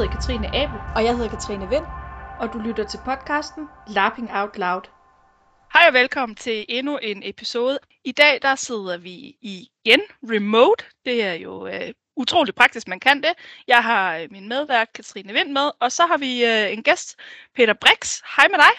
hedder 0.00 0.12
Katrine 0.12 0.48
Abel, 0.56 0.78
Og 0.96 1.04
jeg 1.04 1.16
hedder 1.16 1.30
Katrine 1.30 1.68
Vind. 1.68 1.84
og 2.40 2.52
du 2.52 2.58
lytter 2.58 2.84
til 2.84 3.00
podcasten 3.04 3.68
Lapping 3.88 4.30
Out 4.32 4.58
Loud. 4.58 4.82
Hej 5.72 5.84
og 5.88 5.94
velkommen 5.94 6.36
til 6.36 6.66
endnu 6.68 6.98
en 6.98 7.22
episode. 7.24 7.78
I 8.04 8.12
dag 8.12 8.38
der 8.42 8.54
sidder 8.54 8.98
vi 8.98 9.36
igen 9.42 10.00
remote. 10.22 10.84
Det 11.04 11.24
er 11.24 11.32
jo 11.32 11.66
øh, 11.66 11.92
utroligt 12.16 12.56
praktisk, 12.56 12.88
man 12.88 13.00
kan 13.00 13.22
det. 13.22 13.32
Jeg 13.68 13.84
har 13.84 14.16
øh, 14.16 14.28
min 14.30 14.48
medvært 14.48 14.92
Katrine 14.92 15.32
Vind 15.32 15.52
med, 15.52 15.70
og 15.80 15.92
så 15.92 16.06
har 16.06 16.18
vi 16.18 16.44
øh, 16.44 16.72
en 16.72 16.82
gæst, 16.82 17.16
Peter 17.54 17.74
Brix. 17.74 18.20
Hej 18.36 18.48
med 18.48 18.58
dig. 18.58 18.72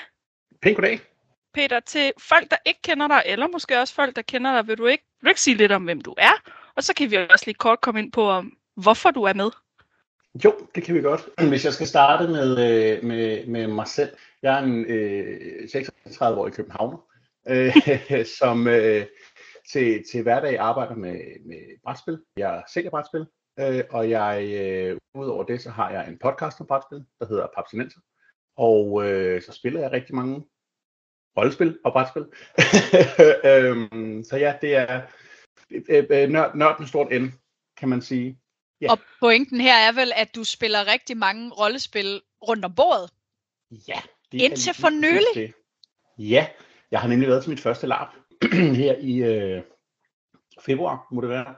Pænt 0.62 0.76
goddag. 0.76 1.00
Peter, 1.54 1.80
til 1.80 2.14
folk, 2.20 2.52
der 2.52 2.58
ikke 2.66 2.82
kender 2.82 3.08
dig, 3.08 3.24
eller 3.26 3.48
måske 3.48 3.80
også 3.80 3.94
folk, 3.94 4.16
der 4.16 4.22
kender 4.22 4.52
dig, 4.54 4.68
vil 4.68 4.78
du 4.78 4.86
ikke, 4.86 5.04
vil 5.20 5.26
du 5.28 5.30
ikke 5.30 5.42
sige 5.42 5.58
lidt 5.58 5.72
om, 5.72 5.84
hvem 5.84 6.02
du 6.02 6.16
er? 6.18 6.34
Og 6.76 6.84
så 6.84 6.94
kan 6.94 7.12
vi 7.12 7.18
også 7.18 7.46
lige 7.46 7.56
kort 7.56 7.82
komme 7.82 8.00
ind 8.00 8.12
på, 8.12 8.30
om, 8.30 8.54
hvorfor 8.76 9.12
du 9.12 9.24
er 9.24 9.34
med. 9.34 9.52
Jo, 10.36 10.68
det 10.76 10.84
kan 10.84 10.96
vi 10.96 11.02
godt. 11.02 11.50
Hvis 11.50 11.66
jeg 11.66 11.74
skal 11.74 11.88
starte 11.88 12.28
med, 12.28 12.50
øh, 12.52 13.04
med, 13.04 13.48
med 13.48 13.68
mig 13.68 13.88
selv. 13.88 14.10
Jeg 14.42 14.60
er 14.60 14.64
en 14.64 14.86
øh, 14.86 15.64
36-årig 15.64 16.54
københavner, 16.54 16.98
øh, 17.48 18.26
som 18.40 18.68
øh, 18.68 19.06
til, 19.72 20.04
til 20.12 20.24
hverdag 20.24 20.58
arbejder 20.60 20.96
med, 20.96 21.46
med 21.46 21.82
brætspil. 21.84 22.22
Jeg 22.38 22.64
sælger 22.74 22.90
brætspil, 22.90 23.26
øh, 23.60 23.84
og 23.90 24.10
jeg, 24.10 24.50
øh, 24.54 24.98
udover 25.16 25.44
det, 25.44 25.62
så 25.62 25.70
har 25.70 25.92
jeg 25.92 26.08
en 26.08 26.20
podcast 26.20 26.62
om 26.62 26.68
brætspil, 26.68 27.06
der 27.20 27.26
hedder 27.26 27.48
Papsinenser. 27.56 28.00
Og 28.58 29.10
øh, 29.10 29.42
så 29.42 29.52
spiller 29.52 29.82
jeg 29.82 29.92
rigtig 29.92 30.16
mange 30.16 30.46
rollespil 31.38 31.80
og 31.84 31.92
brætspil. 31.92 32.26
øhm, 33.52 34.24
så 34.24 34.38
ja, 34.38 34.58
det 34.62 34.76
er 34.76 35.02
øh, 35.72 36.06
øh, 36.10 36.30
nørd, 36.30 36.56
nørd 36.56 36.80
med 36.80 36.88
stort 36.88 37.22
N, 37.22 37.26
kan 37.78 37.90
man 37.90 38.02
sige. 38.02 38.41
Ja. 38.82 38.92
Og 38.92 39.00
pointen 39.20 39.62
her 39.62 39.76
er 39.76 39.92
vel, 39.92 40.12
at 40.16 40.36
du 40.36 40.44
spiller 40.44 40.88
rigtig 40.94 41.18
mange 41.18 41.52
rollespil 41.52 42.22
rundt 42.48 42.66
om 42.66 42.76
bordet. 42.76 43.10
Ja. 43.88 44.02
Det 44.32 44.42
Indtil 44.42 44.74
for 44.74 44.90
nylig? 44.90 45.28
det. 45.36 45.54
Ja, 46.18 46.48
jeg 46.92 47.00
har 47.02 47.08
nemlig 47.08 47.30
været 47.30 47.44
til 47.44 47.50
mit 47.50 47.60
første 47.60 47.88
lab 47.88 48.08
her 48.82 48.96
i 49.00 49.18
øh, 49.18 49.62
februar, 50.66 51.08
må 51.12 51.22
det 51.22 51.30
være. 51.30 51.56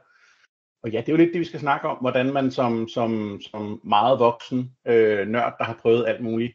Og 0.84 0.90
ja, 0.92 0.98
det 1.02 1.10
er 1.10 1.14
jo 1.14 1.18
lidt 1.18 1.34
det, 1.34 1.40
vi 1.40 1.46
skal 1.46 1.60
snakke 1.60 1.88
om, 1.88 1.98
hvordan 1.98 2.34
man 2.34 2.52
som, 2.52 2.88
som, 2.88 3.42
som 3.52 3.82
meget 3.84 4.20
voksen 4.20 4.76
øh, 4.88 5.28
nørd, 5.28 5.56
der 5.60 5.64
har 5.64 5.80
prøvet 5.82 6.08
alt 6.08 6.22
muligt, 6.24 6.54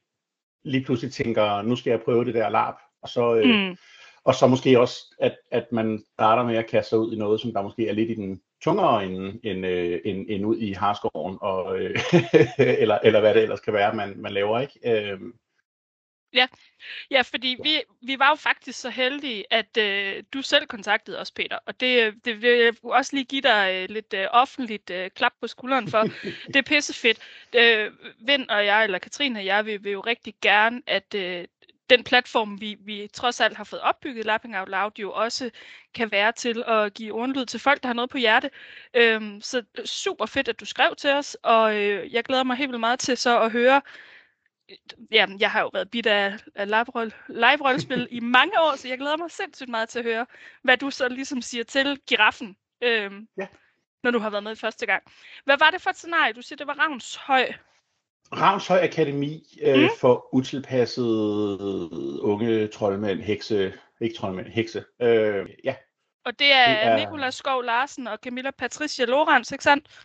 lige 0.64 0.84
pludselig 0.84 1.12
tænker, 1.12 1.62
nu 1.62 1.76
skal 1.76 1.90
jeg 1.90 2.02
prøve 2.02 2.24
det 2.24 2.34
der 2.34 2.48
lab. 2.48 2.74
Og 3.02 3.08
så, 3.08 3.34
øh, 3.34 3.68
Mm. 3.68 3.76
og 4.24 4.34
så 4.34 4.46
måske 4.46 4.80
også, 4.80 5.14
at, 5.20 5.36
at 5.50 5.72
man 5.72 6.04
starter 6.14 6.42
med 6.44 6.56
at 6.56 6.66
kaste 6.66 6.88
sig 6.88 6.98
ud 6.98 7.12
i 7.12 7.18
noget, 7.18 7.40
som 7.40 7.52
der 7.52 7.62
måske 7.62 7.88
er 7.88 7.92
lidt 7.92 8.10
i 8.10 8.14
den 8.14 8.42
tungere 8.64 9.04
end, 9.04 9.40
end, 9.42 9.66
øh, 9.66 10.00
end, 10.04 10.26
end 10.28 10.46
ud 10.46 10.56
i 10.56 10.72
harskoven, 10.72 11.38
og, 11.40 11.78
øh, 11.78 12.00
eller, 12.82 12.98
eller 13.04 13.20
hvad 13.20 13.34
det 13.34 13.42
ellers 13.42 13.60
kan 13.60 13.72
være, 13.72 13.94
man, 13.94 14.14
man 14.16 14.32
laver. 14.32 14.60
ikke. 14.60 14.80
Øh, 14.84 15.20
Ja, 17.10 17.22
fordi 17.22 17.56
vi, 17.62 17.82
vi 18.02 18.18
var 18.18 18.28
jo 18.28 18.34
faktisk 18.34 18.80
så 18.80 18.90
heldige, 18.90 19.44
at 19.50 19.76
øh, 19.76 20.22
du 20.32 20.42
selv 20.42 20.66
kontaktede 20.66 21.18
os, 21.20 21.30
Peter. 21.30 21.58
Og 21.66 21.80
det, 21.80 22.14
det 22.24 22.42
vil 22.42 22.58
jeg 22.58 22.74
også 22.82 23.16
lige 23.16 23.24
give 23.24 23.42
dig 23.42 23.70
øh, 23.74 23.94
lidt 23.94 24.14
øh, 24.14 24.26
offentligt 24.30 24.90
øh, 24.90 25.10
klap 25.10 25.32
på 25.40 25.46
skulderen 25.46 25.88
for. 25.88 26.02
det 26.46 26.56
er 26.56 26.62
pissefedt. 26.62 27.18
Øh, 27.56 27.92
Vind 28.20 28.48
og 28.48 28.66
jeg, 28.66 28.84
eller 28.84 28.98
Katrine 28.98 29.38
og 29.38 29.44
jeg, 29.44 29.66
vi 29.66 29.76
vil 29.76 29.92
jo 29.92 30.00
rigtig 30.00 30.34
gerne, 30.42 30.82
at 30.86 31.14
øh, 31.14 31.44
den 31.90 32.04
platform, 32.04 32.60
vi, 32.60 32.76
vi 32.80 33.08
trods 33.12 33.40
alt 33.40 33.56
har 33.56 33.64
fået 33.64 33.82
opbygget, 33.82 34.26
Lapping 34.26 34.56
Out 34.58 34.68
Loud, 34.68 34.90
jo 34.98 35.12
også 35.12 35.50
kan 35.94 36.10
være 36.12 36.32
til 36.32 36.64
at 36.66 36.94
give 36.94 37.12
ordlyd 37.14 37.46
til 37.46 37.60
folk, 37.60 37.82
der 37.82 37.86
har 37.88 37.94
noget 37.94 38.10
på 38.10 38.18
hjerte. 38.18 38.50
Øhm, 38.94 39.40
så 39.40 39.62
super 39.84 40.26
fedt, 40.26 40.48
at 40.48 40.60
du 40.60 40.64
skrev 40.64 40.96
til 40.96 41.10
os, 41.10 41.34
og 41.42 41.76
øh, 41.76 42.12
jeg 42.12 42.24
glæder 42.24 42.44
mig 42.44 42.56
helt 42.56 42.68
vildt 42.68 42.80
meget 42.80 42.98
til 43.00 43.16
så 43.16 43.40
at 43.40 43.52
høre, 43.52 43.82
ja, 45.12 45.26
jeg 45.40 45.50
har 45.50 45.60
jo 45.60 45.70
været 45.72 45.90
bit 45.90 46.06
af, 46.06 46.38
af 46.54 46.66
live-roll- 46.66 47.24
live-rollespil 47.28 48.08
i 48.10 48.20
mange 48.38 48.60
år, 48.60 48.76
så 48.76 48.88
jeg 48.88 48.98
glæder 48.98 49.16
mig 49.16 49.30
sindssygt 49.30 49.68
meget 49.70 49.88
til 49.88 49.98
at 49.98 50.04
høre, 50.04 50.26
hvad 50.62 50.76
du 50.76 50.90
så 50.90 51.08
ligesom 51.08 51.42
siger 51.42 51.64
til 51.64 52.00
giraffen, 52.08 52.56
øhm, 52.82 53.28
Ja. 53.38 53.46
når 54.02 54.10
du 54.10 54.18
har 54.18 54.30
været 54.30 54.44
med 54.44 54.56
første 54.56 54.86
gang. 54.86 55.02
Hvad 55.44 55.58
var 55.58 55.70
det 55.70 55.82
for 55.82 55.90
et 55.90 55.96
scenarie? 55.96 56.32
Du 56.32 56.42
siger, 56.42 56.56
det 56.56 56.66
var 56.66 56.74
Ravnshøj. 56.78 57.52
Ravnshøj 58.32 58.78
Akademi 58.82 59.44
øh, 59.62 59.82
Mm. 59.82 59.88
for 60.00 60.34
utilpassede 60.34 62.22
unge 62.22 62.66
troldmænd, 62.66 63.20
hekse, 63.20 63.72
ikke 64.00 64.16
troldmænd, 64.16 64.46
hekse. 64.46 64.84
Øh, 65.02 65.46
ja, 65.64 65.74
Og 66.24 66.38
det 66.38 66.52
er, 66.52 66.68
Det 66.68 66.86
er- 66.86 66.96
Nicolas 66.96 67.34
Skov 67.34 67.62
Larsen 67.62 68.06
og 68.08 68.18
Camilla 68.24 68.50
Patricia 68.50 69.04
Lorenz, 69.04 69.52
ikke 69.52 69.64
sandt? 69.64 70.04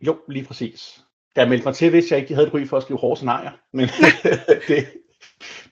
jo, 0.00 0.18
lige 0.28 0.44
præcis. 0.44 1.00
Jeg 1.36 1.48
meldte 1.48 1.64
mig 1.66 1.74
til, 1.74 1.90
hvis 1.90 2.10
jeg 2.10 2.18
ikke 2.20 2.34
havde 2.34 2.46
et 2.48 2.54
ry 2.54 2.66
for 2.66 2.76
at 2.76 2.82
skrive 2.82 2.98
hårde 2.98 3.16
scenarier, 3.16 3.50
men 3.72 3.88
det, 4.68 4.88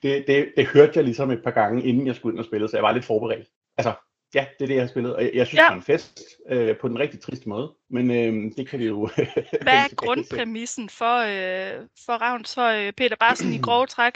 det, 0.03 0.23
det, 0.27 0.51
det 0.57 0.65
hørte 0.67 0.91
jeg 0.95 1.03
ligesom 1.03 1.31
et 1.31 1.43
par 1.43 1.51
gange, 1.51 1.83
inden 1.83 2.07
jeg 2.07 2.15
skulle 2.15 2.33
ind 2.33 2.39
og 2.39 2.45
spille, 2.45 2.67
så 2.69 2.77
jeg 2.77 2.83
var 2.83 2.91
lidt 2.91 3.05
forberedt. 3.05 3.47
Altså, 3.77 3.93
ja, 4.35 4.45
det 4.59 4.63
er 4.63 4.67
det, 4.67 4.75
jeg 4.75 4.83
har 4.83 4.87
spillet, 4.87 5.15
og 5.15 5.23
jeg, 5.23 5.31
jeg 5.33 5.47
synes, 5.47 5.59
Ja. 5.59 5.63
det 5.63 5.69
var 5.69 5.75
en 5.75 5.81
fest 5.83 6.21
øh, 6.49 6.77
på 6.77 6.87
den 6.87 6.99
rigtig 6.99 7.19
triste 7.21 7.49
måde, 7.49 7.73
men 7.89 8.11
øh, 8.11 8.51
det 8.57 8.69
kan 8.69 8.79
vi 8.79 8.85
jo... 8.85 9.09
Hvad 9.61 9.73
er 9.73 9.95
grundpræmissen 9.95 10.89
for, 10.89 11.17
øh, 11.17 11.85
for 12.05 12.13
Ravnshøj, 12.13 12.91
Peter 12.91 13.15
Barsen 13.19 13.53
i 13.53 13.57
grove 13.57 13.87
træk? 13.87 14.13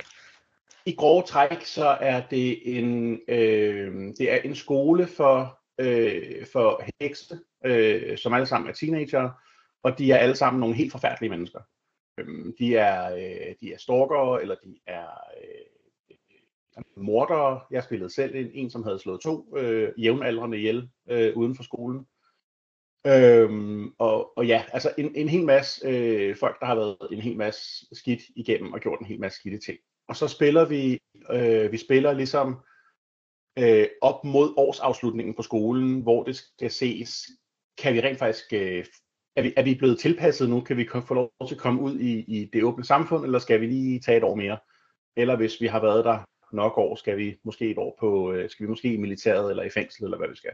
I 0.86 0.96
grove 0.96 1.24
træk, 1.24 1.66
så 1.66 1.86
er 1.86 2.22
det 2.30 2.78
en, 2.78 3.20
øh, 3.28 3.94
det 4.18 4.32
er 4.32 4.38
en 4.38 4.56
skole 4.56 5.08
for, 5.08 5.60
øh, 5.80 6.46
for 6.54 6.84
hekse, 7.02 7.40
øh, 7.66 8.18
som 8.18 8.34
alle 8.34 8.46
sammen 8.46 8.70
er 8.70 8.74
teenager, 8.74 9.30
og 9.84 9.98
de 9.98 10.12
er 10.12 10.18
alle 10.18 10.36
sammen 10.36 10.60
nogle 10.60 10.76
helt 10.76 10.92
forfærdelige 10.92 11.30
mennesker. 11.30 11.60
Øhm, 12.18 12.54
de 12.60 12.76
er, 12.76 13.14
øh, 13.16 13.56
de 13.62 13.74
er 13.74 13.78
stalkere, 13.78 14.42
eller 14.42 14.56
de 14.64 14.80
er 14.88 15.08
øh, 15.44 15.71
mordere. 16.98 17.62
Jeg 17.72 17.84
spillede 17.84 18.14
selv 18.14 18.36
en, 18.36 18.50
en 18.54 18.70
som 18.70 18.84
havde 18.84 19.00
slået 19.00 19.22
to 19.22 19.58
øh, 19.58 19.90
jævnaldrende 19.98 20.58
ihjel 20.58 20.90
øh, 21.09 21.38
uden 21.38 21.56
for 21.56 21.64
skolen. 21.64 22.06
Øhm, 23.08 23.94
og, 23.98 24.38
og 24.38 24.48
ja, 24.48 24.64
altså 24.74 24.94
en, 24.98 25.16
en 25.16 25.30
hel 25.30 25.46
masse 25.46 25.88
øh, 25.88 26.36
folk, 26.36 26.60
der 26.60 26.66
har 26.66 26.76
været 26.76 26.98
en 27.12 27.22
hel 27.22 27.38
masse 27.38 27.86
skidt 27.92 28.22
igennem 28.36 28.74
og 28.74 28.80
gjort 28.80 29.00
en 29.00 29.06
hel 29.06 29.20
masse 29.20 29.40
skidte 29.40 29.60
ting. 29.60 29.78
Og 30.08 30.16
så 30.16 30.28
spiller 30.28 30.66
vi, 30.66 31.00
øh, 31.31 31.72
vi 31.72 31.78
spiller 31.78 32.14
ligesom 32.14 32.60
øh, 33.60 33.88
op 34.02 34.24
mod 34.24 34.54
årsafslutningen 34.58 35.36
på 35.36 35.42
skolen, 35.42 36.02
hvor 36.02 36.24
det 36.24 36.36
skal 36.36 36.72
ses, 36.72 37.30
kan 37.78 37.94
vi 37.94 38.02
rent 38.02 38.20
faktisk, 38.20 38.54
øh, 38.54 38.86
er, 39.36 39.42
vi, 39.42 39.54
er 39.58 39.64
vi 39.64 39.76
blevet 39.76 40.00
tilpasset 40.00 40.50
nu, 40.50 40.62
kan 40.62 40.78
vi 40.78 40.88
få 41.08 41.14
lov 41.14 41.31
til 41.48 41.56
at 41.56 41.62
komme 41.62 41.81
ud 41.81 42.00
i, 42.00 42.20
i 42.20 42.50
det 42.54 42.64
åbne 42.64 42.84
samfund, 42.84 43.26
eller 43.26 43.40
skal 43.40 43.62
vi 43.62 43.66
lige 43.66 44.00
tage 44.00 44.18
et 44.18 44.24
år 44.24 44.36
mere? 44.36 44.58
Eller 45.18 45.36
hvis 45.36 45.62
vi 45.62 45.68
har 45.68 45.81
været 45.81 46.06
der 46.06 46.20
nok 46.53 46.78
år, 46.78 46.95
skal 46.95 47.17
vi 47.17 47.38
måske 47.44 47.72
et 47.72 47.78
år 47.78 47.97
på, 48.00 48.31
øh, 48.34 48.50
skal 48.50 48.66
vi 48.66 48.69
måske 48.69 48.94
i 48.94 48.97
militæret 48.97 49.50
eller 49.50 49.63
i 49.63 49.69
fængsel, 49.69 50.03
eller 50.03 50.17
hvad 50.17 50.29
vi 50.29 50.35
skal. 50.35 50.51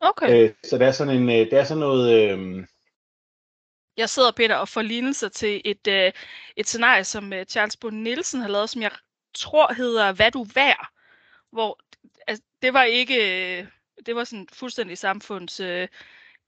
Okay. 0.00 0.44
Øh, 0.44 0.50
så 0.64 0.78
det 0.78 0.86
er 0.86 0.92
sådan 0.92 1.16
en, 1.16 1.28
øh, 1.28 1.50
det 1.50 1.52
er 1.52 1.64
sådan 1.64 1.80
noget, 1.80 2.30
øh, 2.30 2.66
Jeg 3.96 4.08
sidder, 4.08 4.32
Peter, 4.32 4.56
og 4.56 4.68
får 4.68 4.82
lignelser 4.82 5.28
til 5.28 5.62
et, 5.64 5.86
øh, 5.88 6.12
et 6.56 6.66
scenarie, 6.66 7.04
som 7.04 7.32
øh, 7.32 7.44
Charles 7.44 7.76
Bund 7.76 7.96
Nielsen 7.96 8.40
har 8.40 8.48
lavet, 8.48 8.70
som 8.70 8.82
jeg 8.82 8.90
tror 9.34 9.72
hedder 9.72 10.12
Hvad 10.12 10.30
du 10.30 10.46
værd, 10.54 10.88
hvor 11.52 11.80
altså, 12.26 12.44
det 12.62 12.74
var 12.74 12.82
ikke, 12.82 13.16
øh, 13.58 13.66
det 14.06 14.16
var 14.16 14.24
sådan 14.24 14.48
fuldstændig 14.52 14.98
samfunds 14.98 15.60
øh, 15.60 15.88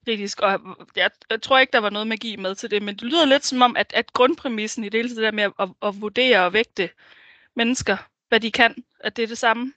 kritisk, 0.05 0.39
og 0.39 0.59
jeg, 0.95 1.11
jeg 1.29 1.41
tror 1.41 1.59
ikke, 1.59 1.71
der 1.71 1.79
var 1.79 1.89
noget 1.89 2.07
magi 2.07 2.35
med 2.35 2.55
til 2.55 2.71
det, 2.71 2.83
men 2.83 2.95
det 2.95 3.03
lyder 3.03 3.25
lidt 3.25 3.45
som 3.45 3.61
om, 3.61 3.77
at, 3.77 3.93
at 3.93 4.13
grundpræmissen 4.13 4.83
i 4.83 4.89
det 4.89 4.99
hele 4.99 5.15
det 5.15 5.23
der 5.23 5.31
med 5.31 5.43
at, 5.43 5.53
at, 5.59 5.69
at 5.81 6.01
vurdere 6.01 6.45
og 6.45 6.53
vægte 6.53 6.89
mennesker, 7.55 7.97
hvad 8.29 8.39
de 8.39 8.51
kan, 8.51 8.75
at 8.99 9.17
det 9.17 9.23
er 9.23 9.27
det 9.27 9.37
samme. 9.37 9.73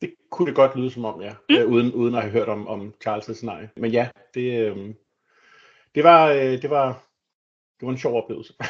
Det 0.00 0.14
kunne 0.30 0.46
det 0.46 0.54
godt 0.56 0.76
lyde 0.76 0.90
som 0.90 1.04
om, 1.04 1.20
ja, 1.22 1.34
Mm. 1.48 1.56
øh, 1.56 1.66
uden, 1.68 1.92
uden 1.92 2.14
at 2.14 2.22
have 2.22 2.32
hørt 2.32 2.48
om, 2.48 2.66
om 2.68 2.94
Charles' 3.06 3.34
scenarie. 3.34 3.70
Men 3.76 3.90
ja, 3.90 4.08
det, 4.34 4.60
øh, 4.66 4.94
det, 5.94 6.04
var, 6.04 6.28
øh, 6.30 6.62
det, 6.62 6.70
var, 6.70 6.86
det 7.80 7.86
var 7.86 7.92
en 7.92 7.98
sjov 7.98 8.22
oplevelse. 8.22 8.54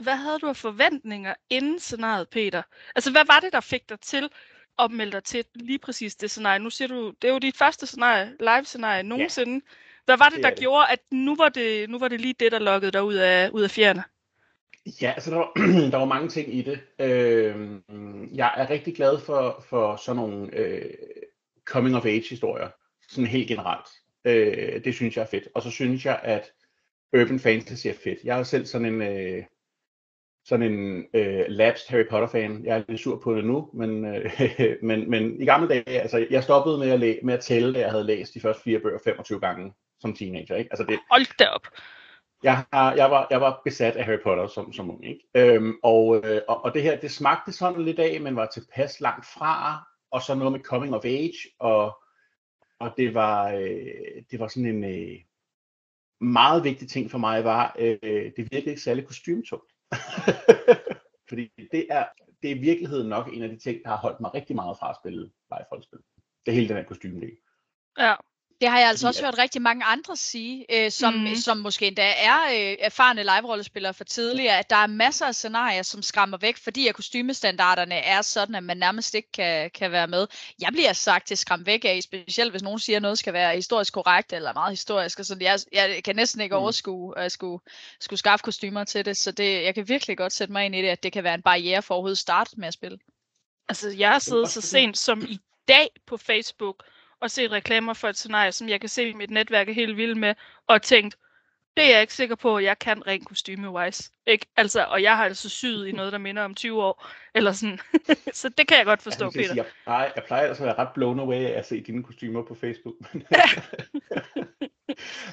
Hvad 0.00 0.16
havde 0.16 0.38
du 0.38 0.48
af 0.48 0.56
forventninger 0.56 1.34
inden 1.50 1.78
scenariet, 1.80 2.28
Peter? 2.28 2.62
Altså, 2.94 3.10
hvad 3.12 3.24
var 3.26 3.40
det, 3.40 3.52
der 3.52 3.60
fik 3.60 3.88
dig 3.88 4.00
til 4.00 4.30
at 4.78 4.90
melde 4.90 5.12
dig 5.12 5.24
til 5.24 5.44
lige 5.54 5.78
præcis 5.78 6.16
det 6.16 6.30
scenarie? 6.30 6.58
Nu 6.58 6.70
siger 6.70 6.88
du, 6.88 7.12
det 7.22 7.28
er 7.28 7.32
jo 7.32 7.38
dit 7.38 7.56
første 7.56 7.86
scenarie, 7.86 8.36
live-scenarie 8.40 9.02
nogensinde. 9.02 9.64
Hvad 10.04 10.16
var 10.18 10.28
det, 10.28 10.36
det 10.36 10.42
der 10.42 10.50
er 10.50 10.54
det. 10.54 10.60
gjorde, 10.60 10.86
at 10.88 10.98
nu 11.10 11.36
var 11.36 11.48
det, 11.48 11.90
nu 11.90 11.98
var 11.98 12.08
det 12.08 12.20
lige 12.20 12.34
det, 12.40 12.52
der 12.52 12.58
lokkede 12.58 12.92
dig 12.92 13.02
ud 13.02 13.14
af, 13.14 13.50
ud 13.50 13.62
af 13.62 13.70
fjerne? 13.70 14.04
Ja, 14.86 15.12
altså 15.12 15.30
der 15.30 15.36
var, 15.36 15.52
der 15.92 15.96
var 15.96 16.04
mange 16.04 16.28
ting 16.28 16.54
i 16.54 16.62
det. 16.62 16.80
Øh, 16.98 17.80
jeg 18.34 18.54
er 18.56 18.70
rigtig 18.70 18.96
glad 18.96 19.18
for, 19.18 19.64
for 19.68 19.96
sådan 19.96 20.16
nogle 20.16 20.56
øh, 20.56 20.90
coming 21.64 21.96
of 21.96 22.06
age 22.06 22.28
historier, 22.30 22.68
sådan 23.08 23.26
helt 23.26 23.48
generelt. 23.48 23.88
Øh, 24.24 24.84
det 24.84 24.94
synes 24.94 25.16
jeg 25.16 25.22
er 25.22 25.26
fedt. 25.26 25.48
Og 25.54 25.62
så 25.62 25.70
synes 25.70 26.06
jeg, 26.06 26.20
at 26.22 26.52
urban 27.16 27.40
fantasy 27.40 27.86
er 27.86 27.94
fedt. 28.04 28.18
Jeg 28.24 28.38
er 28.38 28.42
selv 28.42 28.66
sådan 28.66 28.94
en, 28.94 29.02
øh, 29.02 29.44
sådan 30.44 30.72
en 30.72 31.06
øh, 31.14 31.44
lapsed 31.48 31.88
Harry 31.90 32.08
Potter-fan. 32.10 32.64
Jeg 32.64 32.76
er 32.78 32.82
lidt 32.88 33.00
sur 33.00 33.20
på 33.20 33.34
det 33.34 33.44
nu, 33.44 33.70
men, 33.74 34.04
øh, 34.04 34.30
men, 34.88 35.10
men 35.10 35.42
i 35.42 35.44
gamle 35.44 35.68
dage, 35.68 36.00
altså 36.00 36.26
jeg 36.30 36.44
stoppede 36.44 36.78
med 36.78 36.90
at, 36.90 37.00
læ- 37.00 37.20
med 37.22 37.34
at 37.34 37.40
tælle, 37.40 37.74
da 37.74 37.80
jeg 37.80 37.90
havde 37.90 38.04
læst 38.04 38.34
de 38.34 38.40
første 38.40 38.62
fire 38.62 38.80
bøger 38.80 38.98
25 39.04 39.40
gange 39.40 39.72
som 40.00 40.14
teenager. 40.14 40.56
Ikke? 40.56 40.72
Altså 40.72 40.84
det, 40.84 40.98
Hold 41.10 41.38
da 41.38 41.46
op. 41.46 41.66
Jeg, 42.42 42.64
har, 42.72 42.94
jeg, 42.94 43.10
var, 43.10 43.26
jeg 43.30 43.40
var 43.40 43.60
besat 43.64 43.96
af 43.96 44.04
Harry 44.04 44.22
Potter 44.22 44.46
som, 44.46 44.72
som 44.72 44.90
ung, 44.90 45.06
ikke? 45.06 45.20
Øhm, 45.34 45.74
og, 45.82 46.16
øh, 46.16 46.42
og, 46.48 46.64
og 46.64 46.74
det 46.74 46.82
her, 46.82 47.00
det 47.00 47.10
smagte 47.10 47.52
sådan 47.52 47.82
lidt 47.82 47.98
af, 47.98 48.20
men 48.20 48.36
var 48.36 48.46
tilpas 48.46 49.00
langt 49.00 49.26
fra, 49.26 49.84
og 50.10 50.22
så 50.22 50.34
noget 50.34 50.52
med 50.52 50.60
coming 50.60 50.94
of 50.94 51.04
age, 51.04 51.38
og, 51.58 52.02
og 52.80 52.94
det 52.96 53.14
var, 53.14 53.52
øh, 53.52 54.22
det 54.30 54.40
var 54.40 54.48
sådan 54.48 54.66
en 54.66 54.84
øh, 54.84 55.18
meget 56.20 56.64
vigtig 56.64 56.88
ting 56.88 57.10
for 57.10 57.18
mig, 57.18 57.44
var, 57.44 57.76
øh, 57.78 58.32
det 58.36 58.48
virkede 58.52 58.70
ikke 58.70 58.82
særlig 58.82 59.06
kostymtungt. 59.06 59.72
Fordi 61.28 61.52
det 61.72 61.86
er, 61.90 62.06
det 62.42 62.50
er 62.50 62.54
i 62.54 62.58
virkeligheden 62.58 63.08
nok 63.08 63.28
en 63.32 63.42
af 63.42 63.48
de 63.48 63.58
ting, 63.58 63.82
der 63.84 63.88
har 63.88 63.96
holdt 63.96 64.20
mig 64.20 64.34
rigtig 64.34 64.56
meget 64.56 64.78
fra 64.78 64.90
at 64.90 64.96
spille. 64.96 65.30
Det 66.46 66.54
hele 66.54 66.68
den 66.68 66.76
her 66.76 66.84
kostymdel. 66.84 67.36
Ja. 67.98 68.14
Det 68.60 68.70
har 68.70 68.78
jeg 68.78 68.88
altså 68.88 69.06
også 69.08 69.24
hørt 69.24 69.38
rigtig 69.38 69.62
mange 69.62 69.84
andre 69.84 70.16
sige, 70.16 70.84
øh, 70.84 70.90
som, 70.90 71.14
mm. 71.14 71.36
som 71.36 71.56
måske 71.56 71.86
endda 71.86 72.12
er 72.16 72.38
øh, 72.52 72.76
erfarne 72.80 73.22
live-rollespillere 73.22 73.94
for 73.94 74.04
tidligere, 74.04 74.58
at 74.58 74.70
der 74.70 74.76
er 74.76 74.86
masser 74.86 75.26
af 75.26 75.34
scenarier, 75.34 75.82
som 75.82 76.02
skræmmer 76.02 76.36
væk, 76.36 76.56
fordi 76.56 76.88
at 76.88 76.94
kostymestandarderne 76.94 77.94
er 77.94 78.22
sådan, 78.22 78.54
at 78.54 78.64
man 78.64 78.76
nærmest 78.76 79.14
ikke 79.14 79.32
kan, 79.32 79.70
kan 79.70 79.92
være 79.92 80.06
med. 80.06 80.26
Jeg 80.60 80.68
bliver 80.72 80.92
sagt 80.92 81.26
til 81.26 81.36
skræmme 81.36 81.66
væk 81.66 81.84
af, 81.84 82.00
specielt 82.02 82.50
hvis 82.50 82.62
nogen 82.62 82.78
siger, 82.78 82.96
at 82.96 83.02
noget 83.02 83.18
skal 83.18 83.32
være 83.32 83.54
historisk 83.54 83.92
korrekt 83.92 84.32
eller 84.32 84.52
meget 84.52 84.72
historisk. 84.72 85.18
Og 85.18 85.26
sådan. 85.26 85.42
Jeg, 85.42 85.58
jeg 85.72 86.04
kan 86.04 86.16
næsten 86.16 86.40
ikke 86.40 86.56
Mm. 86.56 86.62
overskue 86.62 87.18
at 87.18 87.32
skulle, 87.32 87.62
skulle 88.00 88.18
skaffe 88.18 88.42
kostymer 88.42 88.84
til 88.84 89.04
det, 89.04 89.16
så 89.16 89.30
det, 89.30 89.62
jeg 89.62 89.74
kan 89.74 89.88
virkelig 89.88 90.16
godt 90.16 90.32
sætte 90.32 90.52
mig 90.52 90.66
ind 90.66 90.74
i 90.74 90.82
det, 90.82 90.88
at 90.88 91.02
det 91.02 91.12
kan 91.12 91.24
være 91.24 91.34
en 91.34 91.42
barriere 91.42 91.82
for 91.82 91.94
overhovedet 91.94 92.14
at 92.14 92.18
starte 92.18 92.50
med 92.56 92.68
at 92.68 92.74
spille. 92.74 92.98
Altså, 93.68 93.88
jeg 93.98 94.10
har 94.10 94.18
siddet 94.18 94.50
så 94.50 94.60
sent 94.60 94.98
som 94.98 95.22
i 95.28 95.38
dag 95.68 95.88
på 96.06 96.16
Facebook 96.16 96.84
og 97.22 97.30
set 97.30 97.52
reklamer 97.52 97.92
for 97.92 98.08
et 98.08 98.16
scenarie, 98.16 98.52
som 98.52 98.68
jeg 98.68 98.80
kan 98.80 98.88
se, 98.88 99.14
mit 99.14 99.30
netværk 99.30 99.68
er 99.68 99.72
helt 99.72 99.96
vildt 99.96 100.18
med, 100.18 100.34
og 100.66 100.82
tænkt, 100.82 101.16
det 101.76 101.84
er 101.84 101.90
jeg 101.90 102.00
ikke 102.00 102.14
sikker 102.14 102.36
på, 102.36 102.56
at 102.56 102.64
jeg 102.64 102.78
kan 102.78 103.06
rent 103.06 103.28
kostyme-wise. 103.28 104.12
Ikke? 104.26 104.46
Altså, 104.56 104.84
og 104.84 105.02
jeg 105.02 105.16
har 105.16 105.24
altså 105.24 105.48
syet 105.48 105.86
i 105.86 105.92
noget, 105.92 106.12
der 106.12 106.18
minder 106.18 106.42
om 106.42 106.54
20 106.54 106.82
år, 106.82 107.06
eller 107.34 107.52
sådan. 107.52 107.78
så 108.40 108.48
det 108.48 108.68
kan 108.68 108.78
jeg 108.78 108.86
godt 108.86 109.02
forstå, 109.02 109.24
jeg, 109.24 109.32
Peter. 109.32 109.46
sige, 109.46 109.56
jeg, 109.56 109.66
plejer, 109.84 110.10
jeg 110.16 110.24
plejer 110.26 110.48
altså 110.48 110.62
at 110.62 110.66
være 110.66 110.78
ret 110.78 110.94
blown 110.94 111.20
away 111.20 111.44
af 111.44 111.58
at 111.58 111.66
se 111.66 111.80
dine 111.80 112.02
kostymer 112.02 112.42
på 112.42 112.54
Facebook. 112.54 112.94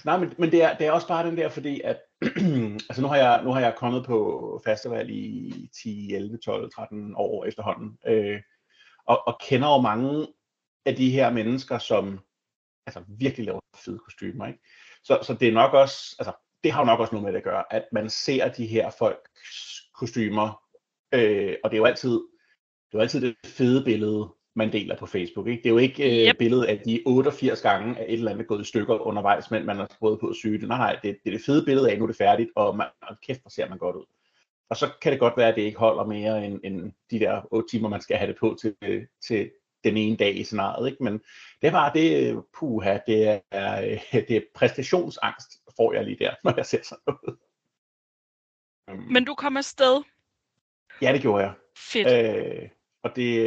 Nej, 0.06 0.18
men, 0.18 0.34
men 0.38 0.52
det, 0.52 0.64
er, 0.64 0.78
det 0.78 0.88
er 0.88 0.92
også 0.92 1.08
bare 1.08 1.28
den 1.28 1.38
der, 1.38 1.50
fordi 1.50 1.82
at, 1.84 2.00
altså 2.90 3.02
nu 3.02 3.08
har, 3.08 3.16
jeg, 3.16 3.42
nu 3.44 3.52
har 3.52 3.60
jeg 3.60 3.76
kommet 3.76 4.06
på 4.06 4.62
festival 4.66 5.10
i 5.10 5.54
10, 5.84 6.14
11, 6.14 6.38
12, 6.46 6.72
13 6.72 7.14
år 7.16 7.46
efterhånden, 7.46 7.98
øh, 8.08 8.40
og, 9.06 9.28
og 9.28 9.38
kender 9.42 9.68
jo 9.68 9.82
mange 9.82 10.28
af 10.90 10.96
de 10.96 11.10
her 11.12 11.30
mennesker, 11.30 11.78
som 11.78 12.20
altså 12.88 13.04
virkelig 13.08 13.46
laver 13.46 13.60
fede 13.86 14.00
kostymer, 14.00 14.48
ikke? 14.48 14.60
Så, 15.04 15.20
så 15.24 15.34
det 15.34 15.48
er 15.48 15.52
nok 15.52 15.74
også, 15.74 16.16
altså 16.20 16.34
det 16.64 16.72
har 16.72 16.82
jo 16.82 16.86
nok 16.86 17.00
også 17.00 17.14
noget 17.16 17.26
med 17.26 17.34
det 17.34 17.38
at 17.38 17.44
gøre, 17.44 17.74
at 17.74 17.86
man 17.92 18.10
ser 18.10 18.48
de 18.52 18.66
her 18.68 18.90
folks 19.00 19.82
kostymer, 19.96 20.62
øh, 21.14 21.56
og 21.64 21.72
det 21.72 21.78
er 21.78 21.82
jo 21.82 21.86
altid, 21.86 22.12
det 22.12 22.94
er 22.94 22.98
jo 22.98 23.00
altid 23.00 23.22
det 23.22 23.36
fede 23.46 23.84
billede, 23.84 24.30
man 24.56 24.72
deler 24.72 24.98
på 24.98 25.06
Facebook. 25.06 25.48
Ikke? 25.48 25.64
Det 25.64 25.70
er 25.70 25.74
jo 25.74 25.78
ikke 25.78 26.24
øh, 26.24 26.30
Yep. 26.30 26.38
billedet 26.38 26.66
af 26.66 26.80
de 26.86 27.04
88 27.06 27.62
gange, 27.62 28.00
at 28.00 28.06
et 28.08 28.14
eller 28.14 28.32
andet 28.32 28.44
er 28.44 28.48
gået 28.48 28.62
i 28.62 28.68
stykker 28.68 29.08
undervejs, 29.08 29.52
men 29.52 29.66
man 29.66 29.76
har 29.78 29.96
prøvet 30.00 30.20
på 30.20 30.28
at 30.28 30.36
syge 30.36 30.60
det. 30.60 30.68
Nej, 30.68 30.78
nej, 30.78 31.00
det, 31.04 31.18
det 31.24 31.34
er 31.34 31.38
det 31.38 31.46
fede 31.46 31.66
billede 31.66 31.92
af, 31.92 31.98
nu 31.98 32.04
er 32.04 32.08
det 32.08 32.18
færdigt, 32.18 32.50
og 32.56 32.78
man, 32.78 32.88
og 33.02 33.16
kæft, 33.28 33.42
hvor 33.42 33.50
ser 33.50 33.70
man 33.70 33.78
godt 33.78 33.96
ud. 33.96 34.06
Og 34.70 34.78
så 34.78 34.90
kan 35.02 35.12
det 35.12 35.20
godt 35.20 35.38
være, 35.38 35.48
at 35.50 35.56
det 35.56 35.62
ikke 35.62 35.80
holder 35.80 36.06
mere 36.06 36.46
end, 36.46 36.60
end 36.64 36.92
de 37.12 37.20
der 37.20 37.42
8 37.52 37.70
timer, 37.72 37.90
man 37.90 38.02
skal 38.02 38.18
have 38.18 38.28
det 38.32 38.40
på 38.40 38.58
til, 38.62 38.76
til 39.28 39.52
den 39.84 39.98
ene 39.98 40.16
dag 40.18 40.36
i 40.38 40.44
scenariet. 40.44 40.88
Ikke? 40.92 41.04
Men 41.04 41.14
det 41.62 41.68
er 41.68 41.72
bare 41.72 41.92
det, 41.94 42.44
puha, 42.60 43.00
det 43.08 43.42
er, 43.52 43.82
øh, 43.82 44.22
det 44.28 44.32
er 44.38 44.42
præstationsangst, 44.56 45.50
får 45.78 45.94
jeg 45.94 46.04
lige 46.06 46.18
der, 46.20 46.34
når 46.44 46.54
jeg 46.58 46.66
ser 46.66 46.84
sådan 46.84 47.02
noget. 47.08 47.38
Øhm, 48.90 49.12
Men 49.14 49.26
du 49.26 49.36
kom 49.36 49.58
afsted. 49.58 50.04
Ja, 51.02 51.14
det 51.14 51.22
gjorde 51.22 51.44
jeg. 51.44 51.54
Fedt. 51.78 52.38
Øh, 52.38 52.70
og 53.04 53.16
det 53.16 53.38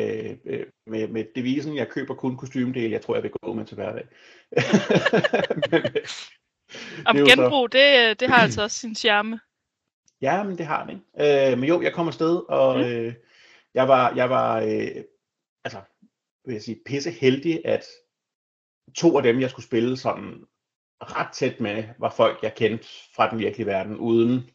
øh, 0.44 0.66
med, 0.86 1.08
med 1.08 1.24
devisen, 1.34 1.76
jeg 1.76 1.88
køber 1.88 2.14
kun 2.14 2.36
kostymedel, 2.36 2.90
jeg 2.90 3.02
tror, 3.02 3.14
jeg 3.14 3.22
vil 3.22 3.30
gå 3.30 3.52
med 3.52 3.64
til 3.64 3.74
hverdag. 3.74 4.06
men, 5.72 5.82
øh, 5.86 6.06
Om 7.06 7.16
det 7.16 7.20
jo 7.20 7.26
så- 7.26 7.36
genbrug, 7.36 7.72
det, 7.72 8.20
det 8.20 8.28
har 8.28 8.42
altså 8.42 8.62
også 8.62 8.78
sin 8.78 8.94
charme. 8.94 9.40
Ja, 10.22 10.42
men 10.42 10.58
det 10.58 10.66
har 10.66 10.86
det. 10.86 10.92
ikke? 11.18 11.52
Øh, 11.52 11.58
men 11.58 11.68
jo, 11.68 11.82
jeg 11.82 11.92
kom 11.92 12.08
afsted, 12.08 12.42
og 12.48 12.76
Mm. 12.78 12.84
øh, 12.84 13.14
jeg 13.74 13.88
var, 13.88 14.14
jeg 14.14 14.30
var 14.30 14.60
øh, 14.60 15.04
altså, 15.64 15.80
vil 16.44 16.52
jeg 16.52 16.62
sige, 16.62 16.80
pisse 16.86 17.10
heldig, 17.10 17.66
at 17.66 17.84
to 18.94 19.16
af 19.16 19.22
dem, 19.22 19.40
jeg 19.40 19.50
skulle 19.50 19.66
spille 19.66 19.96
sådan 19.96 20.44
ret 21.00 21.32
tæt 21.32 21.60
med, 21.60 21.84
var 21.98 22.10
folk, 22.16 22.38
jeg 22.42 22.54
kendte 22.54 22.88
fra 23.16 23.30
den 23.30 23.38
virkelige 23.38 23.66
verden, 23.66 23.96
uden 23.96 24.50